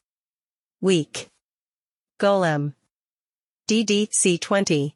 [0.81, 1.29] Weak.
[2.21, 2.75] Golem.
[3.67, 4.95] DDC 20.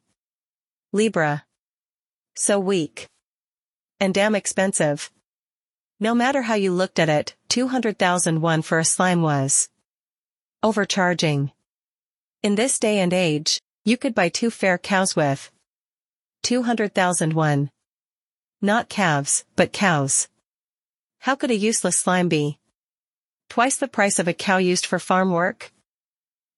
[0.93, 1.43] Libra.
[2.33, 3.09] So weak.
[3.99, 5.11] And damn expensive.
[5.99, 9.67] No matter how you looked at it, 200,001 for a slime was
[10.63, 11.51] overcharging.
[12.41, 15.51] In this day and age, you could buy two fair cows with
[16.43, 17.71] 200,001.
[18.61, 20.27] Not calves, but cows.
[21.19, 22.59] How could a useless slime be?
[23.49, 25.71] Twice the price of a cow used for farm work?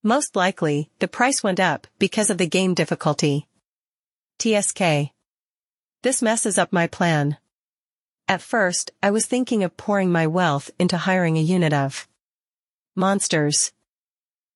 [0.04, 3.48] Most likely, the price went up because of the game difficulty.
[4.40, 5.12] TSK.
[6.02, 7.38] This messes up my plan.
[8.28, 12.08] At first, I was thinking of pouring my wealth into hiring a unit of
[12.96, 13.73] monsters.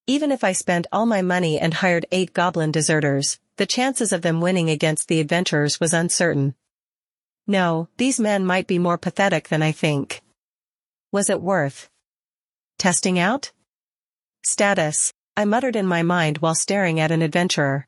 [0.09, 4.21] Even if I spent all my money and hired eight goblin deserters, the chances of
[4.21, 6.55] them winning against the adventurers was uncertain.
[7.45, 10.21] No, these men might be more pathetic than I think.
[11.11, 11.89] Was it worth
[12.77, 13.51] testing out?
[14.45, 17.87] Status, I muttered in my mind while staring at an adventurer.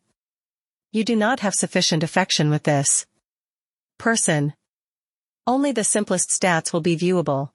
[0.92, 3.06] You do not have sufficient affection with this
[3.98, 4.56] person.
[5.48, 7.52] Only the simplest stats will be viewable.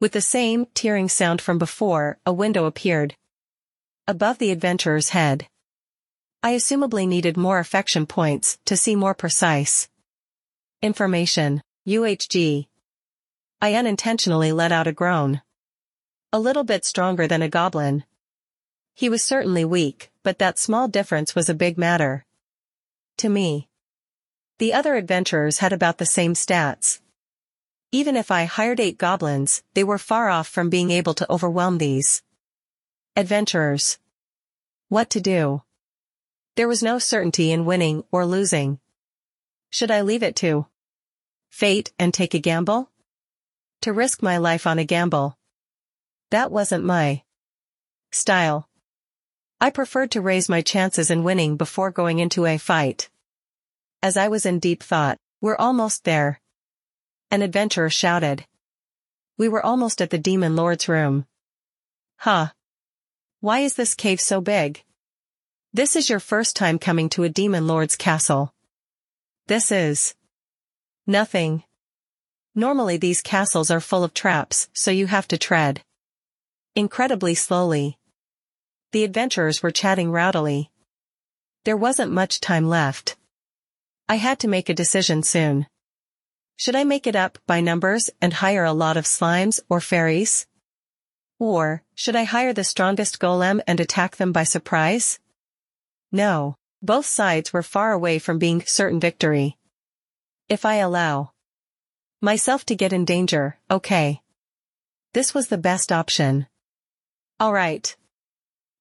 [0.00, 3.16] With the same tearing sound from before, a window appeared.
[4.06, 5.48] Above the adventurer's head.
[6.42, 9.88] I assumably needed more affection points to see more precise
[10.82, 11.62] information.
[11.88, 12.66] UHG.
[13.62, 15.40] I unintentionally let out a groan.
[16.34, 18.04] A little bit stronger than a goblin.
[18.94, 22.26] He was certainly weak, but that small difference was a big matter.
[23.18, 23.68] To me.
[24.58, 27.00] The other adventurers had about the same stats.
[27.90, 31.78] Even if I hired eight goblins, they were far off from being able to overwhelm
[31.78, 32.22] these.
[33.16, 33.98] Adventurers.
[34.88, 35.62] What to do?
[36.56, 38.80] There was no certainty in winning or losing.
[39.70, 40.66] Should I leave it to
[41.48, 42.90] fate and take a gamble?
[43.82, 45.38] To risk my life on a gamble.
[46.32, 47.22] That wasn't my
[48.10, 48.68] style.
[49.60, 53.10] I preferred to raise my chances in winning before going into a fight.
[54.02, 56.40] As I was in deep thought, we're almost there.
[57.30, 58.44] An adventurer shouted.
[59.38, 61.26] We were almost at the demon lord's room.
[62.16, 62.48] Huh.
[63.44, 64.82] Why is this cave so big?
[65.74, 68.54] This is your first time coming to a demon lord's castle.
[69.48, 70.14] This is
[71.06, 71.62] nothing.
[72.54, 75.82] Normally these castles are full of traps, so you have to tread
[76.74, 77.98] incredibly slowly.
[78.92, 80.70] The adventurers were chatting rowdily.
[81.64, 83.14] There wasn't much time left.
[84.08, 85.66] I had to make a decision soon.
[86.56, 90.46] Should I make it up by numbers and hire a lot of slimes or fairies?
[91.38, 95.18] Or, should I hire the strongest golem and attack them by surprise?
[96.12, 99.56] No, both sides were far away from being certain victory.
[100.48, 101.32] If I allow
[102.20, 104.22] myself to get in danger, okay.
[105.12, 106.46] This was the best option.
[107.40, 107.96] Alright.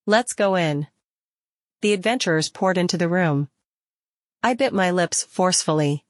[0.05, 0.87] Let's go in.
[1.81, 3.49] The adventurers poured into the room.
[4.43, 6.05] I bit my lips forcefully.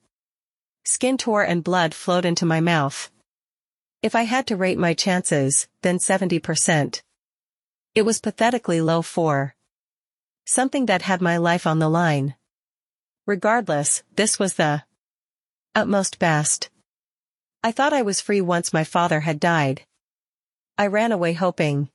[0.83, 3.11] Skin tore and blood flowed into my mouth.
[4.03, 7.01] If I had to rate my chances, then 70%.
[7.95, 9.55] It was pathetically low for
[10.45, 12.35] something that had my life on the line.
[13.25, 14.83] Regardless, this was the
[15.73, 16.69] utmost best.
[17.63, 19.83] I thought I was free once my father had died.
[20.77, 21.87] I ran away hoping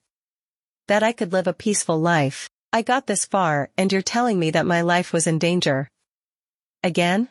[0.87, 2.49] that I could live a peaceful life.
[2.73, 5.91] I got this far and you're telling me that my life was in danger.
[6.83, 7.29] Again?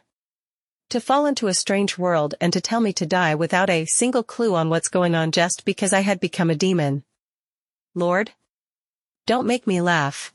[0.92, 4.24] To fall into a strange world and to tell me to die without a single
[4.24, 7.04] clue on what's going on just because I had become a demon.
[7.94, 8.32] Lord?
[9.26, 10.34] Don't make me laugh.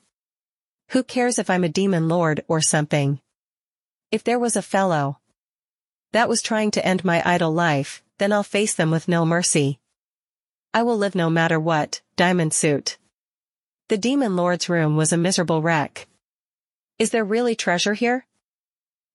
[0.91, 3.21] Who cares if I'm a demon lord or something?
[4.11, 5.21] If there was a fellow
[6.13, 9.81] that was trying to end my idle life, then I'll face them with no mercy.
[10.75, 12.99] I will live no matter what, diamond suit.
[13.89, 16.07] The demon lord's room was a miserable wreck.
[16.99, 18.27] Is there really treasure here?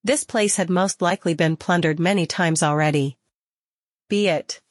[0.08, 3.18] This place had most likely been plundered many times already.
[4.08, 4.62] Be it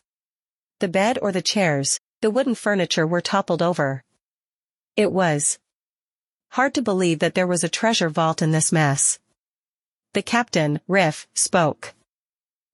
[0.81, 4.03] the bed or the chairs, the wooden furniture were toppled over.
[4.96, 5.59] It was
[6.53, 9.18] hard to believe that there was a treasure vault in this mess.
[10.14, 11.92] The captain, Riff, spoke.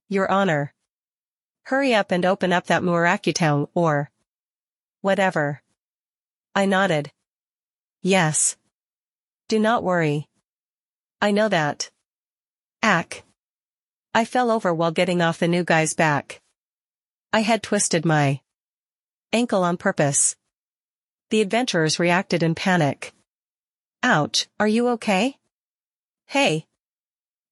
[0.09, 0.73] Your Honor.
[1.65, 4.09] Hurry up and open up that Murakutong or
[5.01, 5.63] whatever.
[6.55, 7.11] I nodded.
[8.03, 8.57] Yes.
[9.49, 10.29] Do not worry.
[11.21, 11.91] I know that.
[12.83, 13.23] Ack.
[14.13, 16.41] I fell over while getting off the new guy's back.
[17.33, 18.41] I had twisted my
[19.33, 20.35] ankle on purpose.
[21.31, 23.15] The adventurers reacted in panic.
[24.03, 25.37] Ouch, are you okay?
[26.27, 26.67] Hey.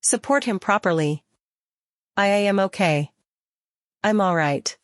[0.02, 1.22] Support him properly.
[2.16, 3.12] I am okay.
[4.02, 4.76] I'm alright.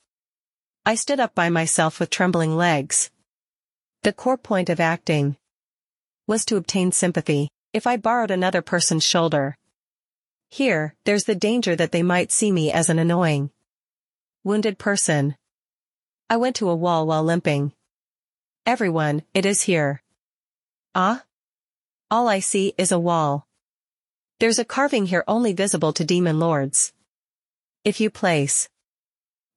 [0.85, 3.11] I stood up by myself with trembling legs.
[4.05, 5.37] The core point of acting
[6.29, 9.57] was to obtain sympathy, if I borrowed another person's shoulder.
[10.49, 13.51] Here, there's the danger that they might see me as an annoying,
[14.45, 15.37] wounded person.
[16.31, 17.73] I went to a wall while limping.
[18.65, 20.03] Everyone, it is here.
[20.95, 21.25] Ah?
[22.11, 23.47] All I see is a wall.
[24.39, 26.93] There's a carving here only visible to demon lords.
[27.85, 28.69] If you place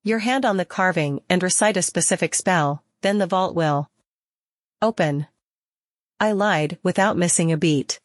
[0.04, 3.90] your hand on the carving and recite a specific spell, then the vault will
[4.82, 5.28] open.
[6.20, 8.00] I lied without missing a beat.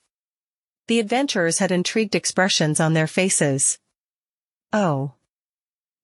[0.86, 3.78] The adventurers had intrigued expressions on their faces.
[4.72, 5.12] Oh.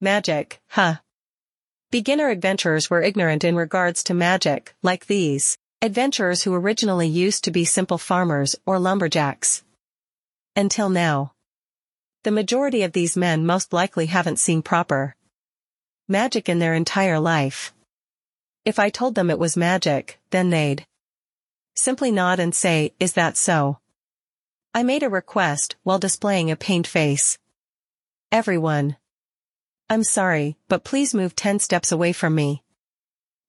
[0.01, 0.97] Magic, huh?
[1.91, 7.51] Beginner adventurers were ignorant in regards to magic, like these, adventurers who originally used to
[7.51, 9.65] be simple farmers or lumberjacks.
[10.57, 11.35] Until now.
[12.23, 15.15] The majority of these men most likely haven't seen proper
[16.09, 17.73] magic in their entire life.
[18.65, 20.87] If I told them it was magic, then they'd
[21.75, 23.79] Simply nod and say, is that so?
[24.73, 27.39] I made a request while displaying a pained face.
[28.31, 28.97] Everyone.
[29.89, 32.63] I'm sorry, but please move 10 steps away from me.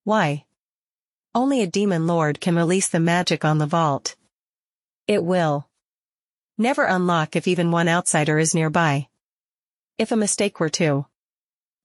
[0.04, 0.46] Why?
[1.36, 4.16] Only a demon lord can release the magic on the vault.
[5.08, 5.68] It will.
[6.58, 9.08] Never unlock if even one outsider is nearby.
[10.00, 11.06] If a mistake were to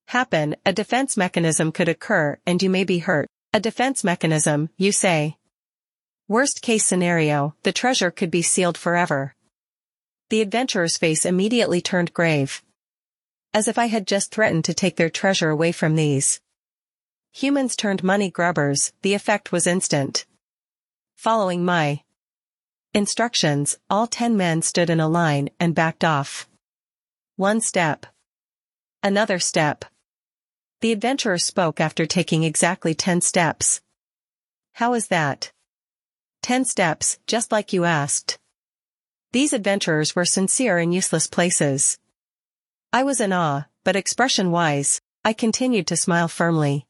[0.07, 3.29] happen, a defense mechanism could occur and you may be hurt.
[3.53, 5.37] A defense mechanism, you say.
[6.29, 9.37] Worst case scenario, the treasure could be sealed forever.
[10.29, 12.65] The adventurer's face immediately turned grave.
[13.55, 16.41] As if I had just threatened to take their treasure away from these.
[17.31, 20.27] Humans turned money grubbers, the effect was instant.
[21.15, 22.03] Following my
[22.93, 26.49] instructions, all ten men stood in a line and backed off.
[27.37, 28.05] One step.
[29.01, 29.85] Another step.
[30.81, 33.81] The adventurer spoke after taking exactly ten steps.
[34.73, 35.53] How is that?
[36.47, 38.39] Ten steps, just like you asked.
[39.33, 41.99] These adventurers were sincere in useless places.
[42.93, 46.87] I was in awe, but expression-wise, I continued to smile firmly.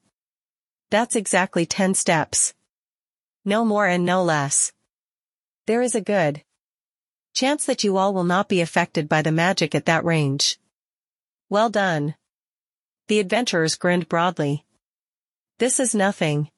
[0.90, 2.52] That's exactly ten steps.
[3.46, 4.74] No more and no less.
[5.64, 6.42] There is a good
[7.32, 10.58] chance that you all will not be affected by the magic at that range.
[11.48, 12.14] Well done.
[13.08, 14.66] The adventurers grinned broadly.
[15.56, 16.50] This is nothing.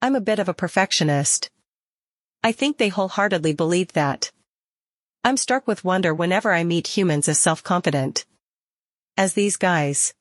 [0.00, 1.50] I'm a bit of a perfectionist.
[2.46, 4.30] I think they wholeheartedly believe that.
[5.24, 8.24] I'm struck with wonder whenever I meet humans as self-confident.
[9.16, 10.14] As these guys.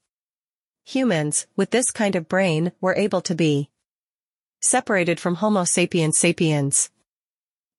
[0.85, 3.69] Humans, with this kind of brain, were able to be
[4.59, 6.89] separated from Homo sapiens sapiens.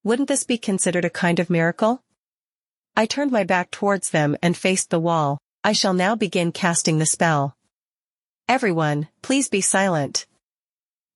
[0.04, 2.04] Wouldn't this be considered a kind of miracle?
[2.96, 5.40] I turned my back towards them and faced the wall.
[5.64, 7.56] I shall now begin casting the spell.
[8.48, 10.24] Everyone, please be silent.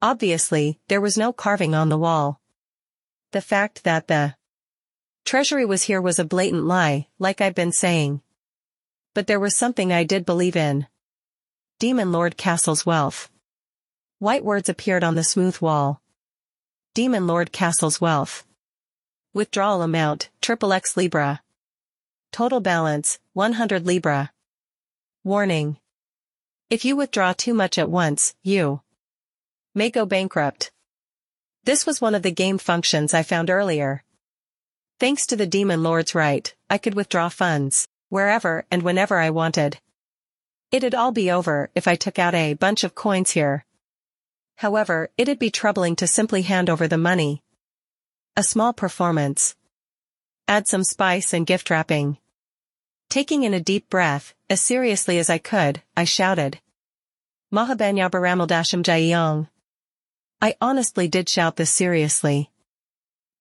[0.03, 2.40] Obviously, there was no carving on the wall.
[3.33, 4.35] The fact that the
[5.25, 8.23] treasury was here was a blatant lie, like I've been saying.
[9.15, 10.89] But there was something I did believe in.
[11.79, 13.31] Demon Lord Castle's wealth.
[14.19, 16.03] White words appeared on the smooth wall.
[16.93, 18.45] Demon Lord Castle's wealth.
[19.33, 21.41] Withdrawal amount, triple X Libra.
[22.33, 24.33] Total balance, 100 Libra.
[25.23, 25.79] Warning.
[26.69, 28.81] If you withdraw too much at once, you
[29.73, 30.73] may go bankrupt.
[31.65, 34.03] This was one of the game functions I found earlier.
[34.99, 39.79] Thanks to the Demon Lord's right, I could withdraw funds, wherever and whenever I wanted.
[40.73, 43.65] It'd all be over if I took out a bunch of coins here.
[44.57, 47.43] However, it'd be troubling to simply hand over the money,
[48.37, 49.55] a small performance.
[50.49, 52.17] Add some spice and gift wrapping.
[53.09, 56.61] Taking in a deep breath, as seriously as I could, I shouted.
[57.53, 59.49] Mahabanyabaramaldasham Jayong.
[60.43, 62.51] I honestly did shout this seriously.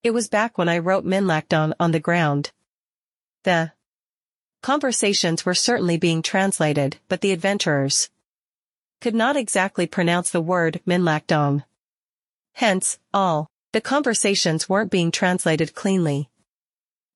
[0.02, 2.52] It was back when I wrote Minlakdong on the ground.
[3.44, 3.72] The
[4.62, 8.10] conversations were certainly being translated, but the adventurers
[9.00, 11.64] could not exactly pronounce the word Minlakdong.
[12.52, 16.28] Hence, all the conversations weren't being translated cleanly.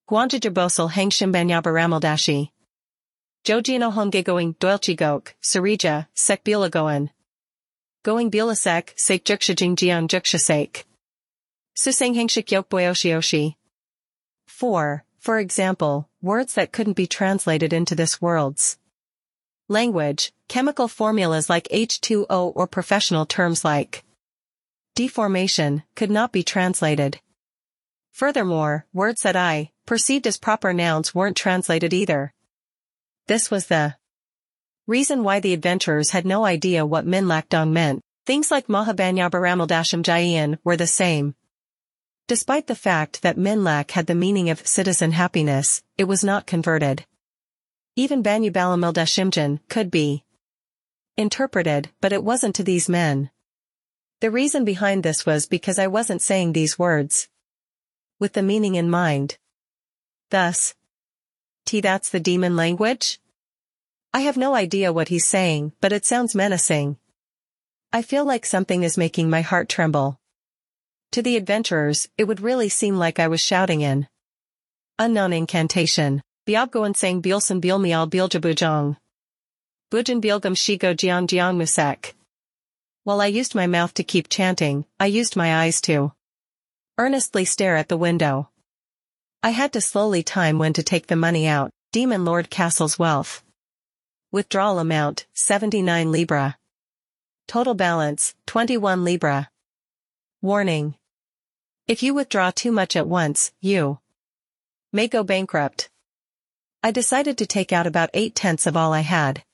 [0.08, 2.50] Guanjajabosal hangshimbanyabaramildashi.
[3.44, 7.10] Jojino hongegoing doilchigok, sarija, sek bilagoan.
[8.04, 10.84] Going bilasek, sek jukshajing jian jukshasek.
[11.74, 13.54] Susang hangshik boyoshioshi.
[14.46, 15.04] 4.
[15.18, 18.76] For example, words that couldn't be translated into this world's
[19.68, 24.04] language, chemical formulas like H2O or professional terms like
[24.94, 27.20] deformation, could not be translated.
[28.12, 32.34] Furthermore, words that I, perceived as proper nouns weren't translated either.
[33.28, 33.96] This was the
[34.86, 38.02] reason why the adventurers had no idea what Minlakdong meant.
[38.26, 41.34] Things like Mahabanyabaramaldasham Jayan were the same.
[42.26, 47.04] Despite the fact that Minlak had the meaning of citizen happiness, it was not converted.
[47.96, 50.24] Even Banyubalamildashimjan could be
[51.16, 53.30] interpreted, but it wasn't to these men.
[54.20, 57.28] The reason behind this was because I wasn't saying these words.
[58.18, 59.38] With the meaning in mind.
[60.30, 60.74] Thus.
[61.66, 63.20] T that's the demon language?
[64.14, 66.98] I have no idea what he's saying, but it sounds menacing.
[67.92, 70.20] I feel like something is making my heart tremble.
[71.10, 74.06] To the adventurers, it would really seem like I was shouting in.
[75.00, 76.22] Unknown incantation.
[76.46, 78.96] Biabgoan saying Bielsen Bielmial Biljabujong.
[79.90, 82.12] Bujan Bielgam Shigo Jiang Jiang Musek.
[83.02, 86.12] While I used my mouth to keep chanting, I used my eyes to
[86.98, 88.48] earnestly stare at the window.
[89.42, 93.42] I had to slowly time when to take the money out, Demon Lord Castle's wealth.
[94.34, 96.58] Withdrawal amount, 79 Libra.
[97.46, 99.48] Total balance, 21 Libra.
[100.42, 100.96] Warning.
[101.86, 104.00] If you withdraw too much at once, you
[104.92, 105.88] may go bankrupt.
[106.82, 109.44] I decided to take out about eight tenths of all I had.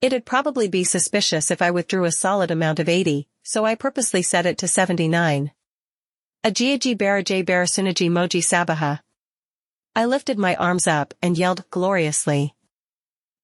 [0.00, 4.22] It'd probably be suspicious if I withdrew a solid amount of 80, so I purposely
[4.22, 5.52] set it to 79.
[6.42, 9.00] Ajiaji Barajay Barasunaji Moji Sabaha.
[9.94, 12.54] I lifted my arms up and yelled gloriously.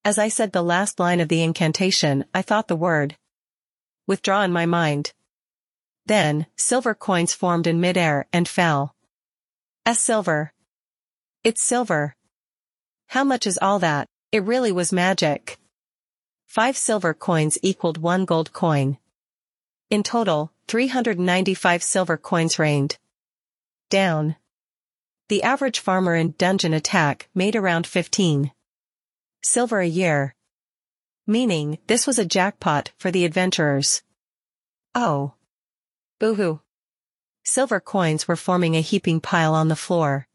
[0.07, 3.17] As I said the last line of the incantation, I thought the word
[4.07, 5.13] withdraw in my mind.
[6.05, 8.95] Then, silver coins formed in midair and fell.
[9.85, 10.53] S silver.
[11.43, 12.15] It's silver.
[13.09, 14.09] How much is all that?
[14.31, 15.59] It really was magic.
[16.47, 18.99] Five silver coins equaled one gold coin.
[19.91, 22.97] In total, 395 silver coins rained.
[23.91, 24.37] Down.
[25.27, 28.53] The average farmer in Dungeon Attack made around 15
[29.47, 30.35] silver a year.
[31.27, 34.03] Meaning, this was a jackpot for the adventurers.
[34.95, 35.35] Oh.
[36.19, 36.61] Boohoo.
[37.45, 40.27] Silver coins were forming a heaping pile on the floor.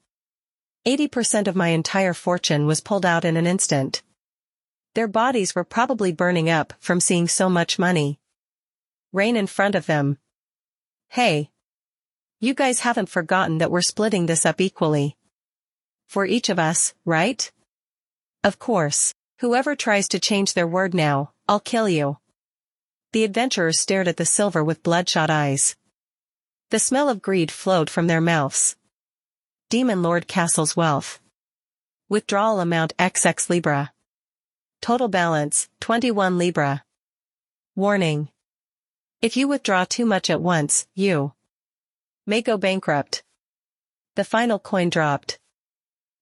[0.86, 4.02] 80% of my entire fortune was pulled out in an instant.
[4.96, 8.20] Their bodies were probably burning up from seeing so much money.
[9.12, 10.20] Rain in front of them.
[11.10, 11.52] Hey.
[12.40, 15.18] You guys haven't forgotten that we're splitting this up equally.
[16.08, 17.52] For each of us, right?
[18.44, 19.14] Of course.
[19.40, 22.18] Whoever tries to change their word now, I'll kill you.
[23.12, 25.76] The adventurers stared at the silver with bloodshot eyes.
[26.70, 28.76] The smell of greed flowed from their mouths.
[29.70, 31.20] Demon Lord Castle's wealth.
[32.08, 33.94] Withdrawal amount XX Libra.
[34.82, 36.84] Total balance, 21 Libra.
[37.76, 38.30] Warning.
[39.22, 41.34] If you withdraw too much at once, you
[42.26, 43.24] may go bankrupt.
[44.16, 45.40] The final coin dropped.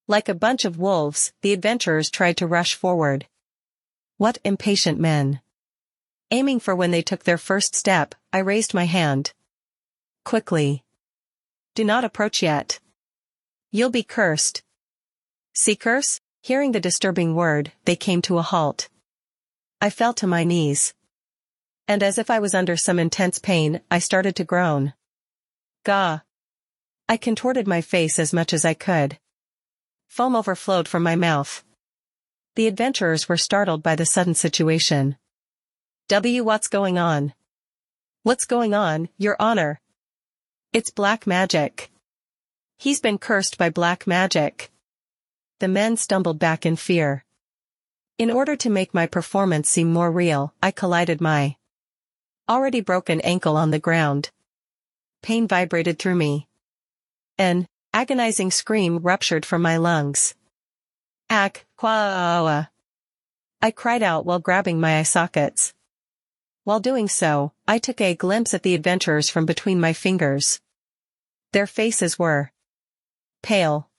[0.09, 3.27] Like a bunch of wolves, the adventurers tried to rush forward.
[4.17, 5.39] What impatient men.
[6.31, 9.33] Aiming for when they took their first step, I raised my hand.
[10.25, 10.83] Quickly.
[11.75, 12.79] Do not approach yet.
[13.69, 14.63] You'll be cursed.
[15.53, 16.19] See curse?
[16.41, 18.89] Hearing the disturbing word, they came to a halt.
[19.79, 20.95] I fell to my knees.
[21.87, 24.93] And as if I was under some intense pain, I started to groan.
[25.83, 26.21] Gah.
[27.07, 29.19] I contorted my face as much as I could.
[30.09, 31.63] Foam overflowed from my mouth.
[32.55, 35.15] The adventurers were startled by the sudden situation.
[36.09, 36.43] W.
[36.43, 37.33] What's going on?
[38.23, 39.79] What's going on, Your Honor?
[40.73, 41.91] It's black magic.
[42.77, 44.71] He's been cursed by black magic.
[45.59, 47.23] The men stumbled back in fear.
[48.17, 51.55] In order to make my performance seem more real, I collided my
[52.49, 54.31] already broken ankle on the ground.
[55.21, 56.47] Pain vibrated through me.
[57.37, 60.35] An agonizing scream ruptured from my lungs.
[61.29, 62.69] Ak, quawa.
[63.61, 65.73] I cried out while grabbing my eye sockets.
[66.63, 70.61] While doing so, I took a glimpse at the adventurers from between my fingers.
[71.51, 72.51] Their faces were
[73.41, 73.89] pale.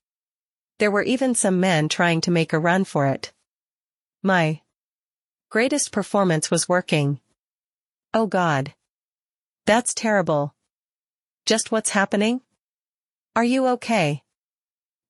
[0.79, 3.33] There were even some men trying to make a run for it.
[4.23, 4.63] My
[5.51, 7.21] greatest performance was working.
[8.15, 8.75] Oh God.
[9.67, 10.55] That's terrible.
[11.45, 12.41] Just what's happening?
[13.41, 14.23] Are you okay?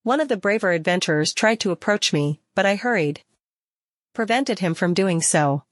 [0.05, 3.25] One of the braver adventurers tried to approach me, but I hurried.
[4.15, 5.65] Prevented him from doing so.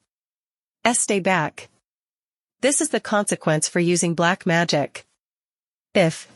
[0.92, 1.68] Stay back.
[2.60, 5.06] This is the consequence for using black magic.
[5.94, 6.26] If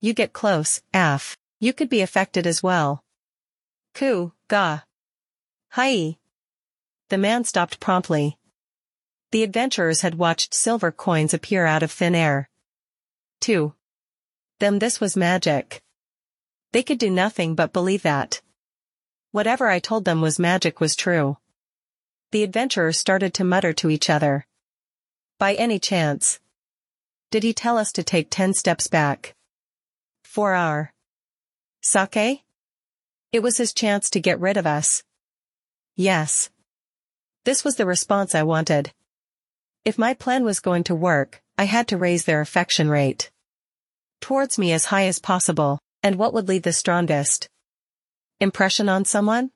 [0.00, 3.02] you get close, af, you could be affected as well.
[3.94, 4.84] Ku, ga.
[5.70, 6.18] Hi.
[7.08, 8.38] The man stopped promptly.
[9.32, 12.48] The adventurers had watched silver coins appear out of thin air.
[13.40, 13.74] 2
[14.62, 15.82] them this was magic.
[16.70, 18.40] They could do nothing but believe that.
[19.32, 21.36] Whatever I told them was magic was true.
[22.30, 24.46] The adventurers started to mutter to each other.
[25.36, 26.38] By any chance.
[27.32, 29.34] Did he tell us to take ten steps back?
[30.22, 30.92] For our
[31.80, 32.44] sake?
[33.32, 35.02] It was his chance to get rid of us.
[35.96, 36.50] Yes.
[37.44, 38.92] This was the response I wanted.
[39.84, 43.31] If my plan was going to work, I had to raise their affection rate
[44.22, 47.50] towards me as high as possible, and what would leave the strongest?
[48.40, 49.50] Impression on someone?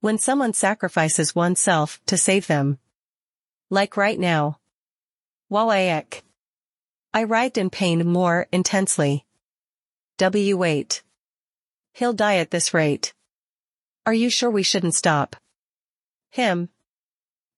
[0.00, 2.78] When someone sacrifices oneself to save them.
[3.70, 4.58] Like right now.
[5.50, 6.22] Wawaek.
[7.14, 9.24] I writhed in pain more intensely.
[10.18, 11.00] W8.
[11.94, 13.14] He'll die at this rate.
[14.04, 15.36] Are you sure we shouldn't stop?
[16.30, 16.68] Him.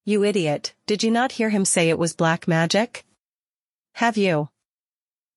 [0.04, 3.04] You idiot, did you not hear him say it was black magic?
[3.94, 4.49] Have you?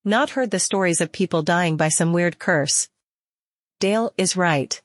[0.05, 2.89] Not heard the stories of people dying by some weird curse.
[3.79, 4.81] Dale is right.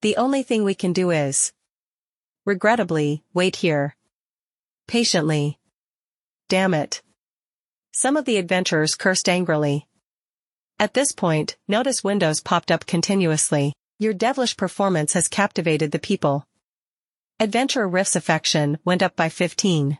[0.00, 1.52] The only thing we can do is,
[2.46, 3.94] regrettably, wait here.
[4.88, 5.58] Patiently.
[6.48, 7.02] Damn it.
[7.92, 9.86] Some of the adventurers cursed angrily.
[10.78, 13.74] At this point, notice windows popped up continuously.
[13.98, 16.46] Your devilish performance has captivated the people.
[17.38, 19.98] Adventurer Riff's affection went up by 15.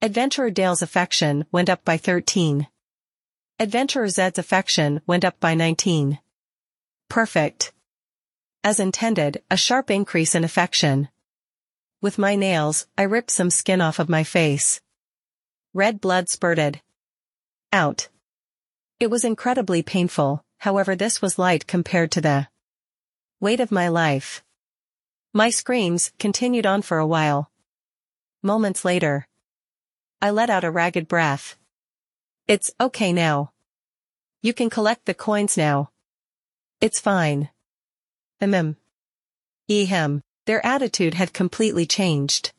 [0.00, 2.68] Adventurer Dale's affection went up by 13.
[3.60, 6.18] Adventurer Zed's affection went up by 19.
[7.08, 7.72] Perfect.
[8.64, 11.08] As intended, a sharp increase in affection.
[12.02, 14.80] With my nails, I ripped some skin off of my face.
[15.72, 16.82] Red blood spurted.
[17.72, 18.08] Out.
[18.98, 22.48] It was incredibly painful, however this was light compared to the
[23.38, 24.42] weight of my life.
[25.32, 27.52] My screams continued on for a while.
[28.42, 29.28] Moments later.
[30.20, 31.56] I let out a ragged breath.
[32.46, 33.52] It's okay now.
[34.42, 35.90] You can collect the coins now.
[36.78, 37.48] It's fine.
[38.42, 38.76] Ahem.
[39.70, 40.20] Ehem.
[40.44, 42.52] Their attitude had completely changed.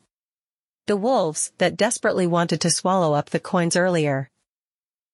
[0.86, 4.28] The wolves that desperately wanted to swallow up the coins earlier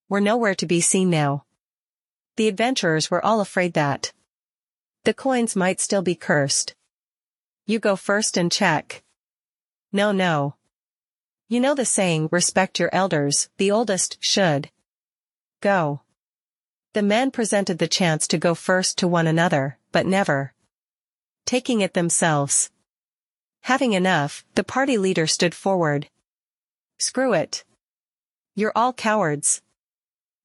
[0.09, 1.45] were nowhere to be seen now.
[2.37, 4.15] The adventurers were all afraid that
[5.05, 6.75] the coins might still be cursed.
[7.67, 9.03] You go first and check.
[9.93, 10.55] No no.
[11.53, 14.71] You know the saying, respect your elders, the oldest should.
[15.61, 16.01] Go.
[16.95, 20.55] The men presented the chance to go first to one another, but never
[21.45, 22.71] taking it themselves.
[23.65, 26.09] Having enough, the party leader stood forward.
[26.99, 27.65] Screw it.
[28.55, 29.61] You're all cowards.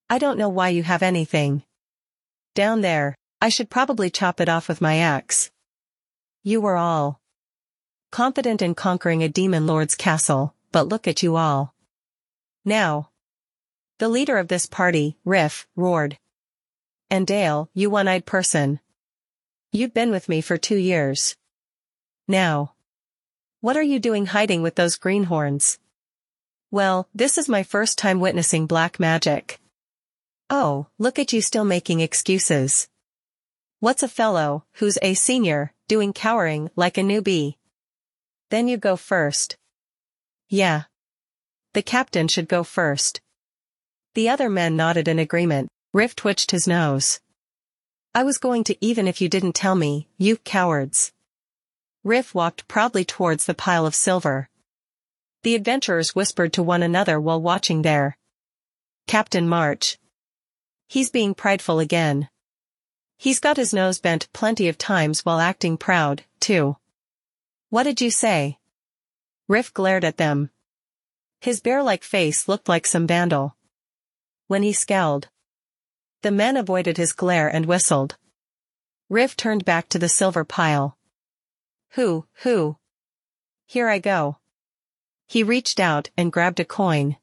[0.09, 1.63] I don't know why you have anything.
[2.53, 5.51] Down there, I should probably chop it off with my axe.
[6.43, 7.21] You were all
[8.11, 11.73] confident in conquering a demon lord's castle, but look at you all.
[12.65, 13.09] Now.
[13.99, 16.17] The leader of this party, Riff, roared.
[17.09, 18.79] And Dale, you one-eyed person.
[19.71, 21.35] You've been with me for two years.
[22.27, 22.73] Now.
[23.61, 25.79] What are you doing hiding with those greenhorns?
[26.69, 29.59] Well, this is my first time witnessing black magic.
[30.49, 32.87] Oh, look at you still making excuses.
[33.79, 37.55] What's a fellow, who's a senior, doing cowering like a newbie?
[38.49, 39.57] Then you go first.
[40.49, 40.83] Yeah.
[41.73, 43.21] The captain should go first.
[44.13, 45.69] The other men nodded in agreement.
[45.93, 47.19] Riff twitched his nose.
[48.15, 51.11] I was going to even if you didn't tell me, you cowards.
[52.03, 54.49] Riff walked proudly towards the pile of silver.
[55.43, 58.17] The adventurers whispered to one another while watching there.
[59.07, 59.97] Captain March.
[60.87, 62.29] He's being prideful again.
[63.17, 66.77] He's got his nose bent plenty of times while acting proud, too.
[67.69, 68.57] What did you say?
[69.47, 70.49] Riff glared at them.
[71.39, 73.55] His bear-like face looked like some vandal.
[74.47, 75.29] When he scowled,
[76.21, 78.17] the men avoided his glare and whistled.
[79.09, 80.97] Riff turned back to the silver pile.
[81.91, 82.77] Who, who?
[83.65, 84.37] Here I go.
[85.27, 87.17] He reached out and grabbed a coin.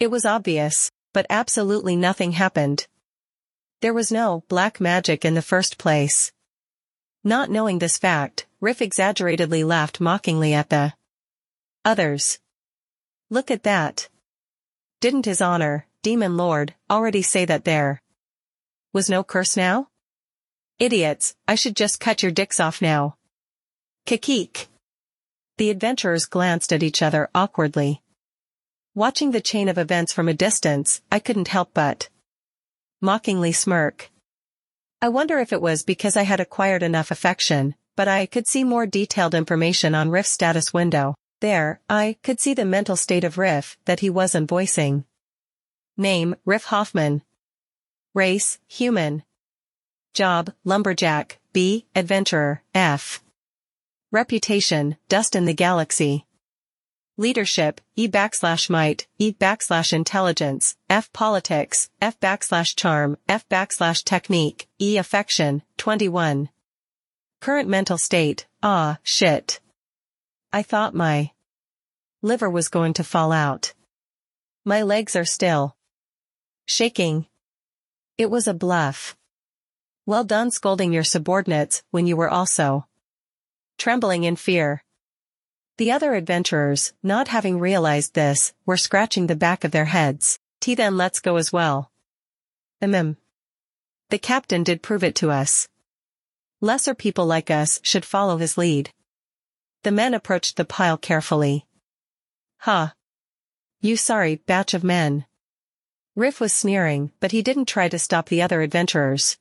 [0.00, 2.86] It was obvious, but absolutely nothing happened.
[3.80, 6.32] There was no black magic in the first place.
[7.22, 10.94] Not knowing this fact, Riff exaggeratedly laughed mockingly at the
[11.88, 12.38] others.
[13.30, 14.10] Look at that.
[15.00, 18.02] Didn't his honor, demon lord, already say that there
[18.92, 19.88] was no curse now?
[20.78, 23.16] Idiots, I should just cut your dicks off now.
[24.06, 24.68] Kikik.
[25.56, 28.02] The adventurers glanced at each other awkwardly.
[28.94, 32.10] Watching the chain of events from a distance, I couldn't help but
[33.00, 34.10] mockingly smirk.
[35.00, 38.62] I wonder if it was because I had acquired enough affection, but I could see
[38.62, 41.14] more detailed information on Riff's status window.
[41.40, 45.04] There, I could see the mental state of Riff that he wasn't voicing.
[45.96, 47.22] Name, Riff Hoffman.
[48.12, 49.22] Race, human.
[50.14, 53.22] Job, lumberjack, B, adventurer, F.
[54.10, 56.26] Reputation, dust in the galaxy.
[57.16, 64.68] Leadership, E backslash might, E backslash intelligence, F politics, F backslash charm, F backslash technique,
[64.80, 66.48] E affection, 21.
[67.40, 69.60] Current mental state, ah, shit.
[70.52, 71.32] I thought my
[72.22, 73.74] liver was going to fall out.
[74.64, 75.76] My legs are still
[76.64, 77.26] shaking.
[78.16, 79.16] It was a bluff.
[80.06, 82.86] Well done scolding your subordinates when you were also
[83.76, 84.82] trembling in fear.
[85.76, 90.38] The other adventurers, not having realized this, were scratching the back of their heads.
[90.60, 91.92] T then let's go as well.
[92.82, 93.16] Mm.
[94.08, 95.68] The captain did prove it to us.
[96.60, 98.90] Lesser people like us should follow his lead.
[99.88, 101.64] The men approached the pile carefully.
[102.58, 102.88] Huh.
[103.80, 105.24] You sorry batch of men.
[106.14, 109.38] Riff was sneering, but he didn't try to stop the other adventurers.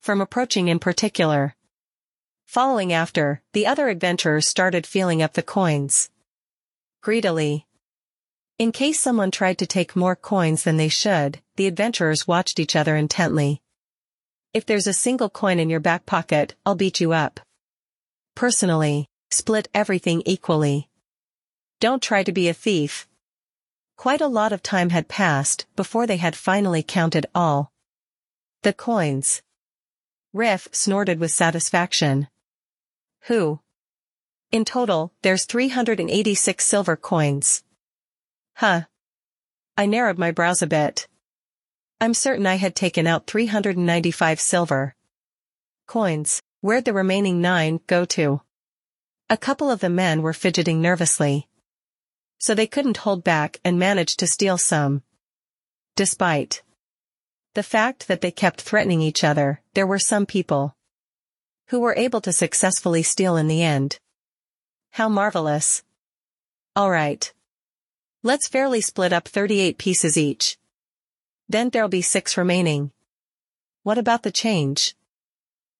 [0.00, 1.56] From approaching in particular.
[2.46, 6.08] Following after, the other adventurers started feeling up the coins.
[7.02, 7.66] Greedily.
[8.58, 12.74] In case someone tried to take more coins than they should, the adventurers watched each
[12.74, 13.60] other intently.
[14.54, 17.40] If there's a single coin in your back pocket, I'll beat you up.
[18.34, 20.88] Personally, split everything equally.
[21.80, 23.06] Don't try to be a thief.
[23.96, 27.72] Quite a lot of time had passed before they had finally counted all.
[28.62, 29.42] The coins.
[30.32, 32.28] Riff snorted with satisfaction.
[33.22, 33.60] Who?
[34.50, 37.62] In total, there's 386 silver coins.
[38.54, 38.82] Huh.
[39.76, 41.08] I narrowed my brows a bit.
[42.00, 44.94] I'm certain I had taken out 395 silver
[45.86, 46.40] coins.
[46.60, 48.40] Where'd the remaining nine go to?
[49.32, 51.46] A couple of the men were fidgeting nervously.
[52.38, 55.04] So they couldn't hold back and managed to steal some.
[55.94, 56.62] Despite
[57.54, 60.74] the fact that they kept threatening each other, there were some people
[61.68, 64.00] who were able to successfully steal in the end.
[64.90, 65.84] How marvelous.
[66.76, 67.32] Alright.
[68.24, 70.58] Let's fairly split up 38 pieces each.
[71.48, 72.90] Then there'll be six remaining.
[73.84, 74.96] What about the change?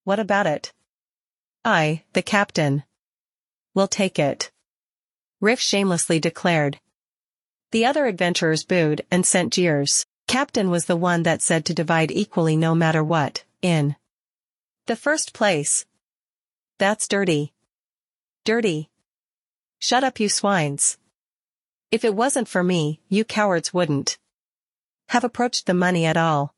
[0.04, 0.72] What about it?
[1.64, 2.84] I, the captain.
[3.74, 4.50] Will take it.
[5.40, 6.80] Riff shamelessly declared.
[7.70, 10.06] The other adventurers booed and sent jeers.
[10.26, 13.96] Captain was the one that said to divide equally no matter what, in
[14.86, 15.86] the first place.
[16.78, 17.52] That's dirty.
[18.44, 18.90] Dirty.
[19.78, 20.98] Shut up you swines.
[21.90, 24.18] If it wasn't for me, you cowards wouldn't
[25.08, 26.54] have approached the money at all.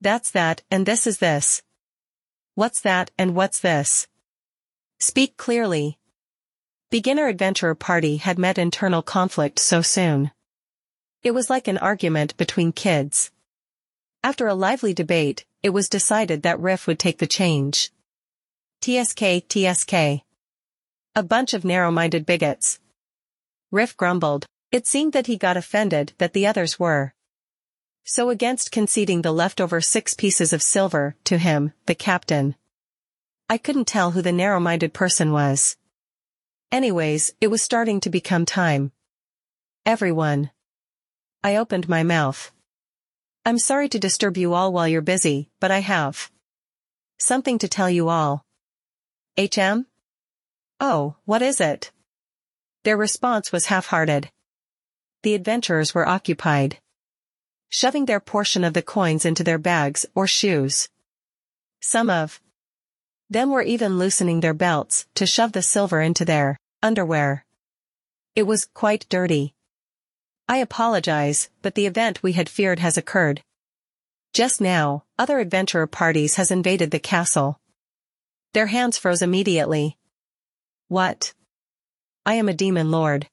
[0.00, 1.62] That's that and this is this.
[2.54, 4.06] What's that and what's this?
[4.98, 5.98] Speak clearly.
[6.94, 10.30] Beginner Adventurer Party had met internal conflict so soon.
[11.24, 13.32] It was like an argument between kids.
[14.22, 17.90] After a lively debate, it was decided that Riff would take the change.
[18.80, 20.22] TSK, TSK.
[21.16, 22.78] A bunch of narrow-minded bigots.
[23.72, 24.46] Riff grumbled.
[24.70, 27.12] It seemed that he got offended that the others were.
[28.04, 32.54] So against conceding the leftover six pieces of silver to him, the captain.
[33.48, 35.76] I couldn't tell who the narrow-minded person was.
[36.74, 38.90] Anyways, it was starting to become time.
[39.86, 40.50] Everyone.
[41.44, 42.50] I opened my mouth.
[43.46, 46.32] I'm sorry to disturb you all while you're busy, but I have
[47.16, 48.44] something to tell you all.
[49.38, 49.86] HM?
[50.80, 51.92] Oh, what is it?
[52.82, 54.32] Their response was half-hearted.
[55.22, 56.80] The adventurers were occupied
[57.68, 60.88] shoving their portion of the coins into their bags or shoes.
[61.80, 62.40] Some of
[63.30, 67.46] them were even loosening their belts to shove the silver into their underwear.
[68.36, 69.54] It was quite dirty.
[70.46, 73.42] I apologize, but the event we had feared has occurred.
[74.34, 77.58] Just now, other adventurer parties has invaded the castle.
[78.52, 79.96] Their hands froze immediately.
[80.88, 81.32] What?
[82.26, 83.28] I am a demon lord.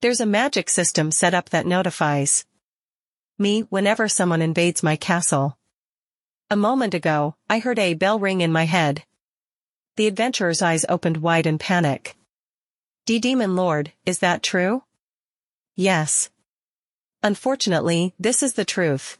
[0.00, 2.46] There's a magic system set up that notifies
[3.38, 5.58] me whenever someone invades my castle.
[6.48, 9.04] A moment ago, I heard a bell ring in my head.
[9.96, 12.16] The adventurer's eyes opened wide in panic.
[13.06, 14.82] D Demon Lord, is that true?
[15.76, 16.30] Yes.
[17.22, 19.18] Unfortunately, this is the truth.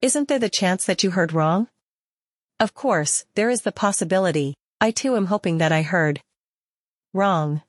[0.00, 1.68] Isn't there the chance that you heard wrong?
[2.58, 4.54] Of course, there is the possibility.
[4.80, 6.22] I too am hoping that I heard
[7.12, 7.60] wrong.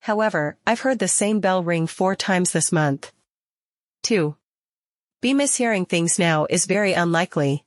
[0.00, 3.12] However, I've heard the same bell ring four times this month.
[4.02, 4.36] 2.
[5.22, 7.64] Be mishearing things now is very unlikely.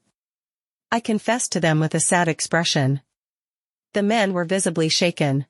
[0.92, 3.02] I confessed to them with a sad expression.
[3.94, 5.48] The men were visibly shaken.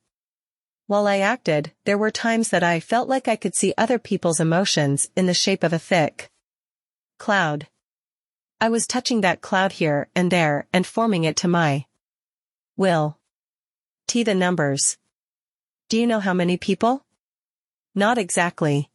[0.88, 4.40] While I acted, there were times that I felt like I could see other people's
[4.40, 6.30] emotions in the shape of a thick
[7.20, 7.68] cloud.
[8.62, 11.86] I was touching that cloud here and there and forming it to my
[12.78, 13.18] will.
[14.08, 14.98] T the numbers.
[15.90, 17.04] Do you know how many people?
[17.94, 18.90] Not exactly.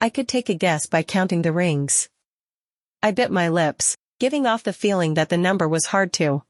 [0.00, 2.08] I could take a guess by counting the rings.
[3.00, 6.42] I bit my lips, giving off the feeling that the number was hard to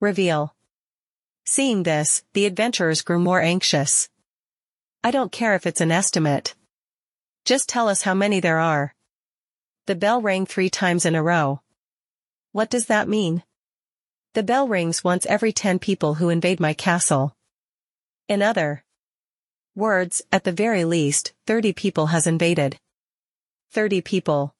[0.00, 0.56] reveal.
[1.50, 4.10] Seeing this, the adventurers grew more anxious.
[5.02, 6.54] I don't care if it's an estimate.
[7.46, 8.94] Just tell us how many there are.
[9.86, 11.62] The bell rang three times in a row.
[12.52, 13.44] What does that mean?
[14.34, 17.34] The bell rings once every ten people who invade my castle.
[18.28, 18.84] In other
[19.74, 22.78] words, at the very least, 30 people has invaded.
[23.70, 24.54] 30 people.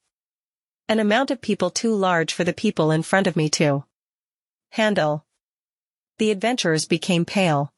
[0.87, 3.85] An amount of people too large for the people in front of me to
[4.71, 5.27] handle.
[6.19, 7.71] The adventurers became pale.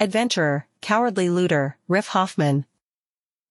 [0.00, 2.66] Adventurer, cowardly looter, Riff Hoffman.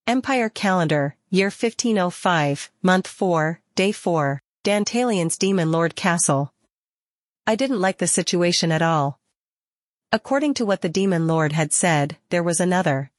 [0.05, 6.53] Empire Calendar, year 1505, month 4, day 4, Dantalian's Demon Lord Castle.
[7.47, 9.21] I didn't like the situation at all.
[10.11, 13.09] According to what the Demon Lord had said, there was another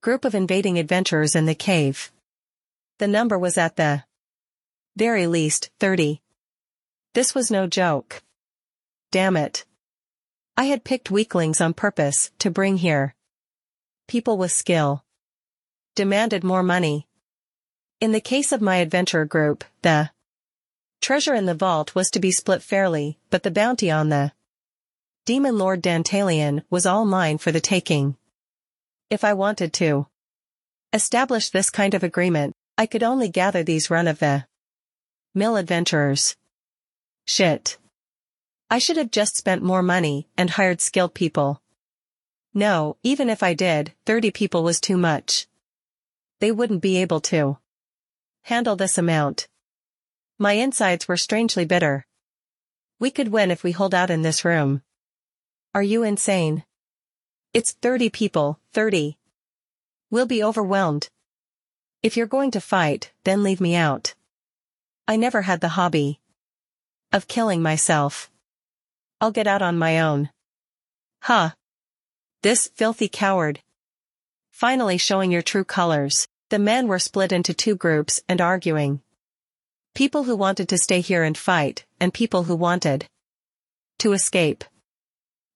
[0.00, 2.10] group of invading adventurers in the cave.
[2.98, 4.02] The number was at the
[4.96, 6.20] very least, 30.
[7.14, 8.24] This was no joke.
[9.12, 9.64] Damn it.
[10.56, 13.14] I had picked weaklings on purpose to bring here.
[14.06, 15.02] People with skill.
[15.94, 17.06] Demanded more money.
[18.00, 20.10] In the case of my adventure group, the
[21.00, 24.32] treasure in the vault was to be split fairly, but the bounty on the
[25.24, 28.16] Demon Lord Dantalian was all mine for the taking.
[29.08, 30.06] If I wanted to
[30.92, 36.36] establish this kind of agreement, I could only gather these run-of-the-mill adventurers.
[37.24, 37.78] Shit.
[38.72, 41.60] I should have just spent more money and hired skilled people.
[42.54, 45.46] No, even if I did, 30 people was too much.
[46.40, 47.58] They wouldn't be able to
[48.44, 49.46] handle this amount.
[50.38, 52.06] My insides were strangely bitter.
[52.98, 54.80] We could win if we hold out in this room.
[55.74, 56.64] Are you insane?
[57.52, 59.18] It's 30 people, 30.
[60.10, 61.10] We'll be overwhelmed.
[62.02, 64.14] If you're going to fight, then leave me out.
[65.06, 66.20] I never had the hobby
[67.12, 68.31] of killing myself.
[69.22, 70.30] I'll get out on my own.
[71.20, 71.50] Huh.
[72.42, 73.60] This filthy coward.
[74.50, 79.00] Finally showing your true colors, the men were split into two groups and arguing.
[79.94, 83.06] People who wanted to stay here and fight, and people who wanted
[84.00, 84.64] to escape.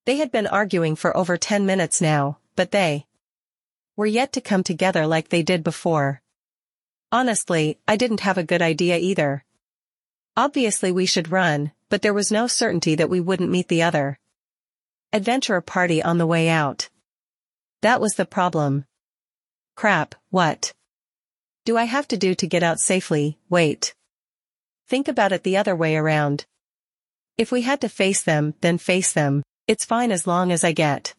[0.04, 3.04] They had been arguing for over 10 minutes now, but they
[3.96, 6.22] were yet to come together like they did before.
[7.10, 9.42] Honestly, I didn't have a good idea either.
[10.36, 14.18] Obviously we should run, but there was no certainty that we wouldn't meet the other.
[15.12, 16.88] Adventurer party on the way out.
[17.82, 18.86] That was the problem.
[19.74, 20.72] Crap, what?
[21.64, 23.94] Do I have to do to get out safely, wait.
[24.88, 26.46] Think about it the other way around.
[27.36, 30.72] If we had to face them, then face them, it's fine as long as I
[30.72, 31.14] get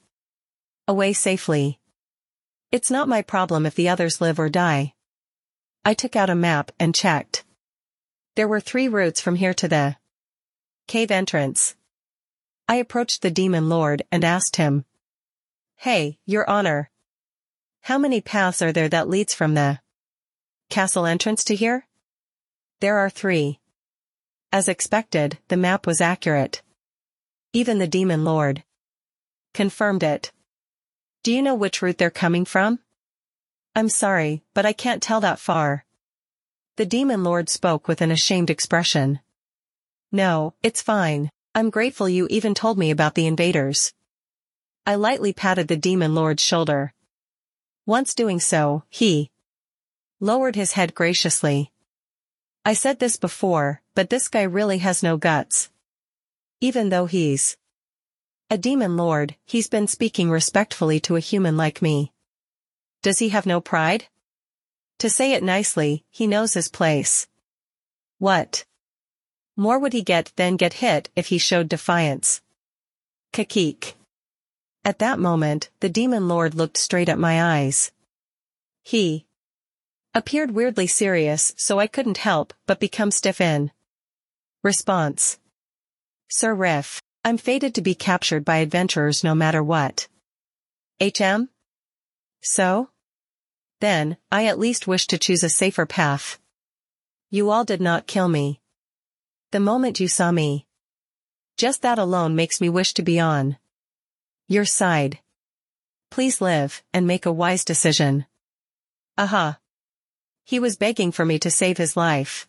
[0.87, 1.79] away safely.
[2.71, 4.93] It's not my problem if the others live or die.
[5.83, 7.43] I took out a map and checked.
[8.35, 9.97] There were three routes from here to the
[10.87, 11.75] cave entrance.
[12.67, 14.85] I approached the demon lord and asked him.
[15.75, 16.89] Hey, your honor.
[17.81, 19.79] How many paths are there that leads from the
[20.69, 21.87] castle entrance to here?
[22.79, 23.59] There are three.
[24.51, 26.61] As expected, the map was accurate.
[27.53, 28.63] Even the demon lord
[29.53, 30.31] confirmed it.
[31.23, 32.79] Do you know which route they're coming from?
[33.75, 35.85] I'm sorry, but I can't tell that far.
[36.77, 39.19] The demon lord spoke with an ashamed expression.
[40.11, 41.29] No, it's fine.
[41.53, 43.93] I'm grateful you even told me about the invaders.
[44.85, 46.93] I lightly patted the demon lord's shoulder.
[47.85, 49.31] Once doing so, he
[50.19, 51.71] lowered his head graciously.
[52.63, 55.69] I said this before, but this guy really has no guts.
[56.61, 57.57] Even though he's
[58.49, 62.13] a demon lord, he's been speaking respectfully to a human like me.
[63.01, 64.05] Does he have no pride?
[64.99, 67.27] To say it nicely, he knows his place.
[68.19, 68.65] What?
[69.59, 72.41] More would he get than get hit if he showed defiance.
[73.33, 73.95] Kakik.
[74.85, 77.91] At that moment, the demon lord looked straight at my eyes.
[78.83, 79.25] He
[80.13, 83.71] appeared weirdly serious so I couldn't help but become stiff in.
[84.63, 85.39] Response.
[86.29, 90.07] Sir Riff, I'm fated to be captured by adventurers no matter what.
[91.01, 91.49] HM?
[92.41, 92.89] So?
[93.81, 96.39] Then, I at least wish to choose a safer path.
[97.31, 98.61] You all did not kill me.
[99.51, 100.65] The moment you saw me.
[101.55, 103.57] Just that alone makes me wish to be on
[104.49, 105.19] your side.
[106.11, 108.25] Please live and make a wise decision.
[109.17, 109.57] Aha.
[110.43, 112.47] He was begging for me to save his life.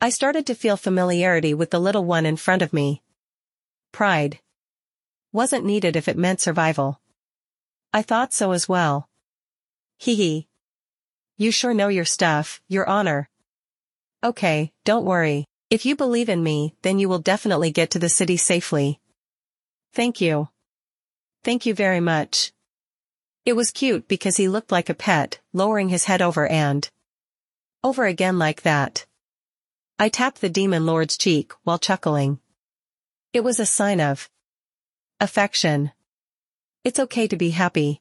[0.00, 3.02] I started to feel familiarity with the little one in front of me.
[3.92, 4.38] Pride.
[5.30, 7.02] Wasn't needed if it meant survival.
[7.92, 9.10] I thought so as well.
[9.98, 10.48] Hee hee.
[11.36, 13.28] You sure know your stuff, your honor.
[14.24, 15.44] Okay, don't worry.
[15.70, 19.00] If you believe in me, then you will definitely get to the city safely.
[19.92, 20.48] Thank you.
[21.44, 22.52] Thank you very much.
[23.44, 26.88] It was cute because he looked like a pet, lowering his head over and
[27.84, 29.04] over again like that.
[29.98, 32.40] I tapped the demon lord's cheek while chuckling.
[33.34, 34.30] It was a sign of
[35.20, 35.92] affection.
[36.82, 38.00] It's okay to be happy.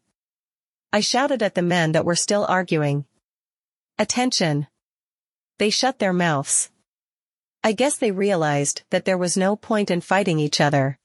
[0.93, 3.05] I shouted at the men that were still arguing.
[3.99, 4.67] Attention.
[5.57, 6.69] They shut their mouths.
[7.67, 10.97] I guess they realized that there was no point in fighting each other.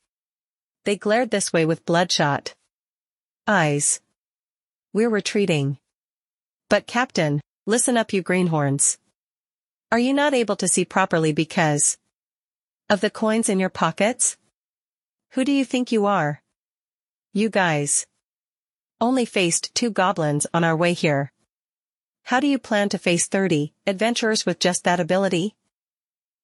[0.84, 2.54] They glared this way with bloodshot
[3.48, 4.00] eyes.
[4.92, 5.78] We're retreating.
[6.70, 8.98] But Captain, listen up you greenhorns.
[9.90, 11.98] Are you not able to see properly because
[12.88, 14.36] of the coins in your pockets?
[15.30, 16.42] Who do you think you are?
[17.32, 18.06] You guys
[19.00, 21.32] only faced two goblins on our way here.
[22.22, 25.56] How do you plan to face 30 adventurers with just that ability?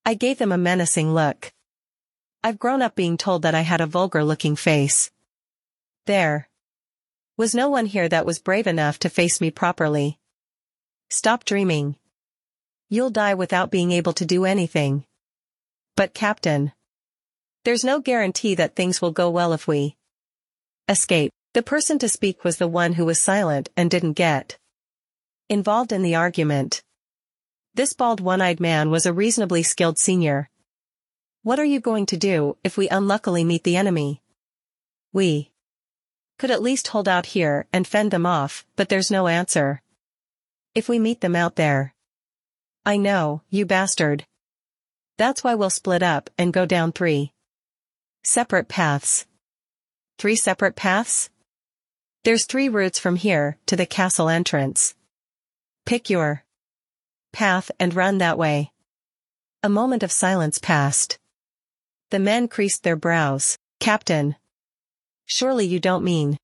[0.09, 1.53] I gave them a menacing look.
[2.43, 5.11] I've grown up being told that I had a vulgar-looking face.
[6.07, 6.49] There
[7.37, 10.19] was no one here that was brave enough to face me properly.
[11.11, 11.97] Stop dreaming.
[12.89, 15.05] You'll die without being able to do anything.
[15.95, 16.73] But Captain,
[17.65, 19.95] There's no guarantee that things will go well if we
[20.89, 21.31] escape.
[21.53, 24.57] The person to speak was the one who was silent and didn't get
[25.51, 26.83] involved in the argument.
[27.79, 30.51] This bald one-eyed man was a reasonably skilled senior.
[31.45, 34.21] What are you going to do if we unluckily meet the enemy?
[35.13, 35.53] We
[36.41, 39.81] could at least hold out here and fend them off, but there's no answer.
[40.75, 41.95] If we meet them out there.
[42.85, 44.27] I know, you bastard.
[45.17, 47.33] That's why we'll split up and go down three
[48.25, 49.25] separate paths.
[50.19, 51.31] Three separate paths?
[52.25, 54.97] There's three routes from here to the castle entrance.
[55.87, 56.43] Pick your
[57.33, 58.73] path and run that way.
[59.63, 61.19] A moment of silence passed.
[62.11, 63.59] The men creased their brows.
[63.81, 64.37] Captain.
[65.27, 66.39] Surely you don't mean,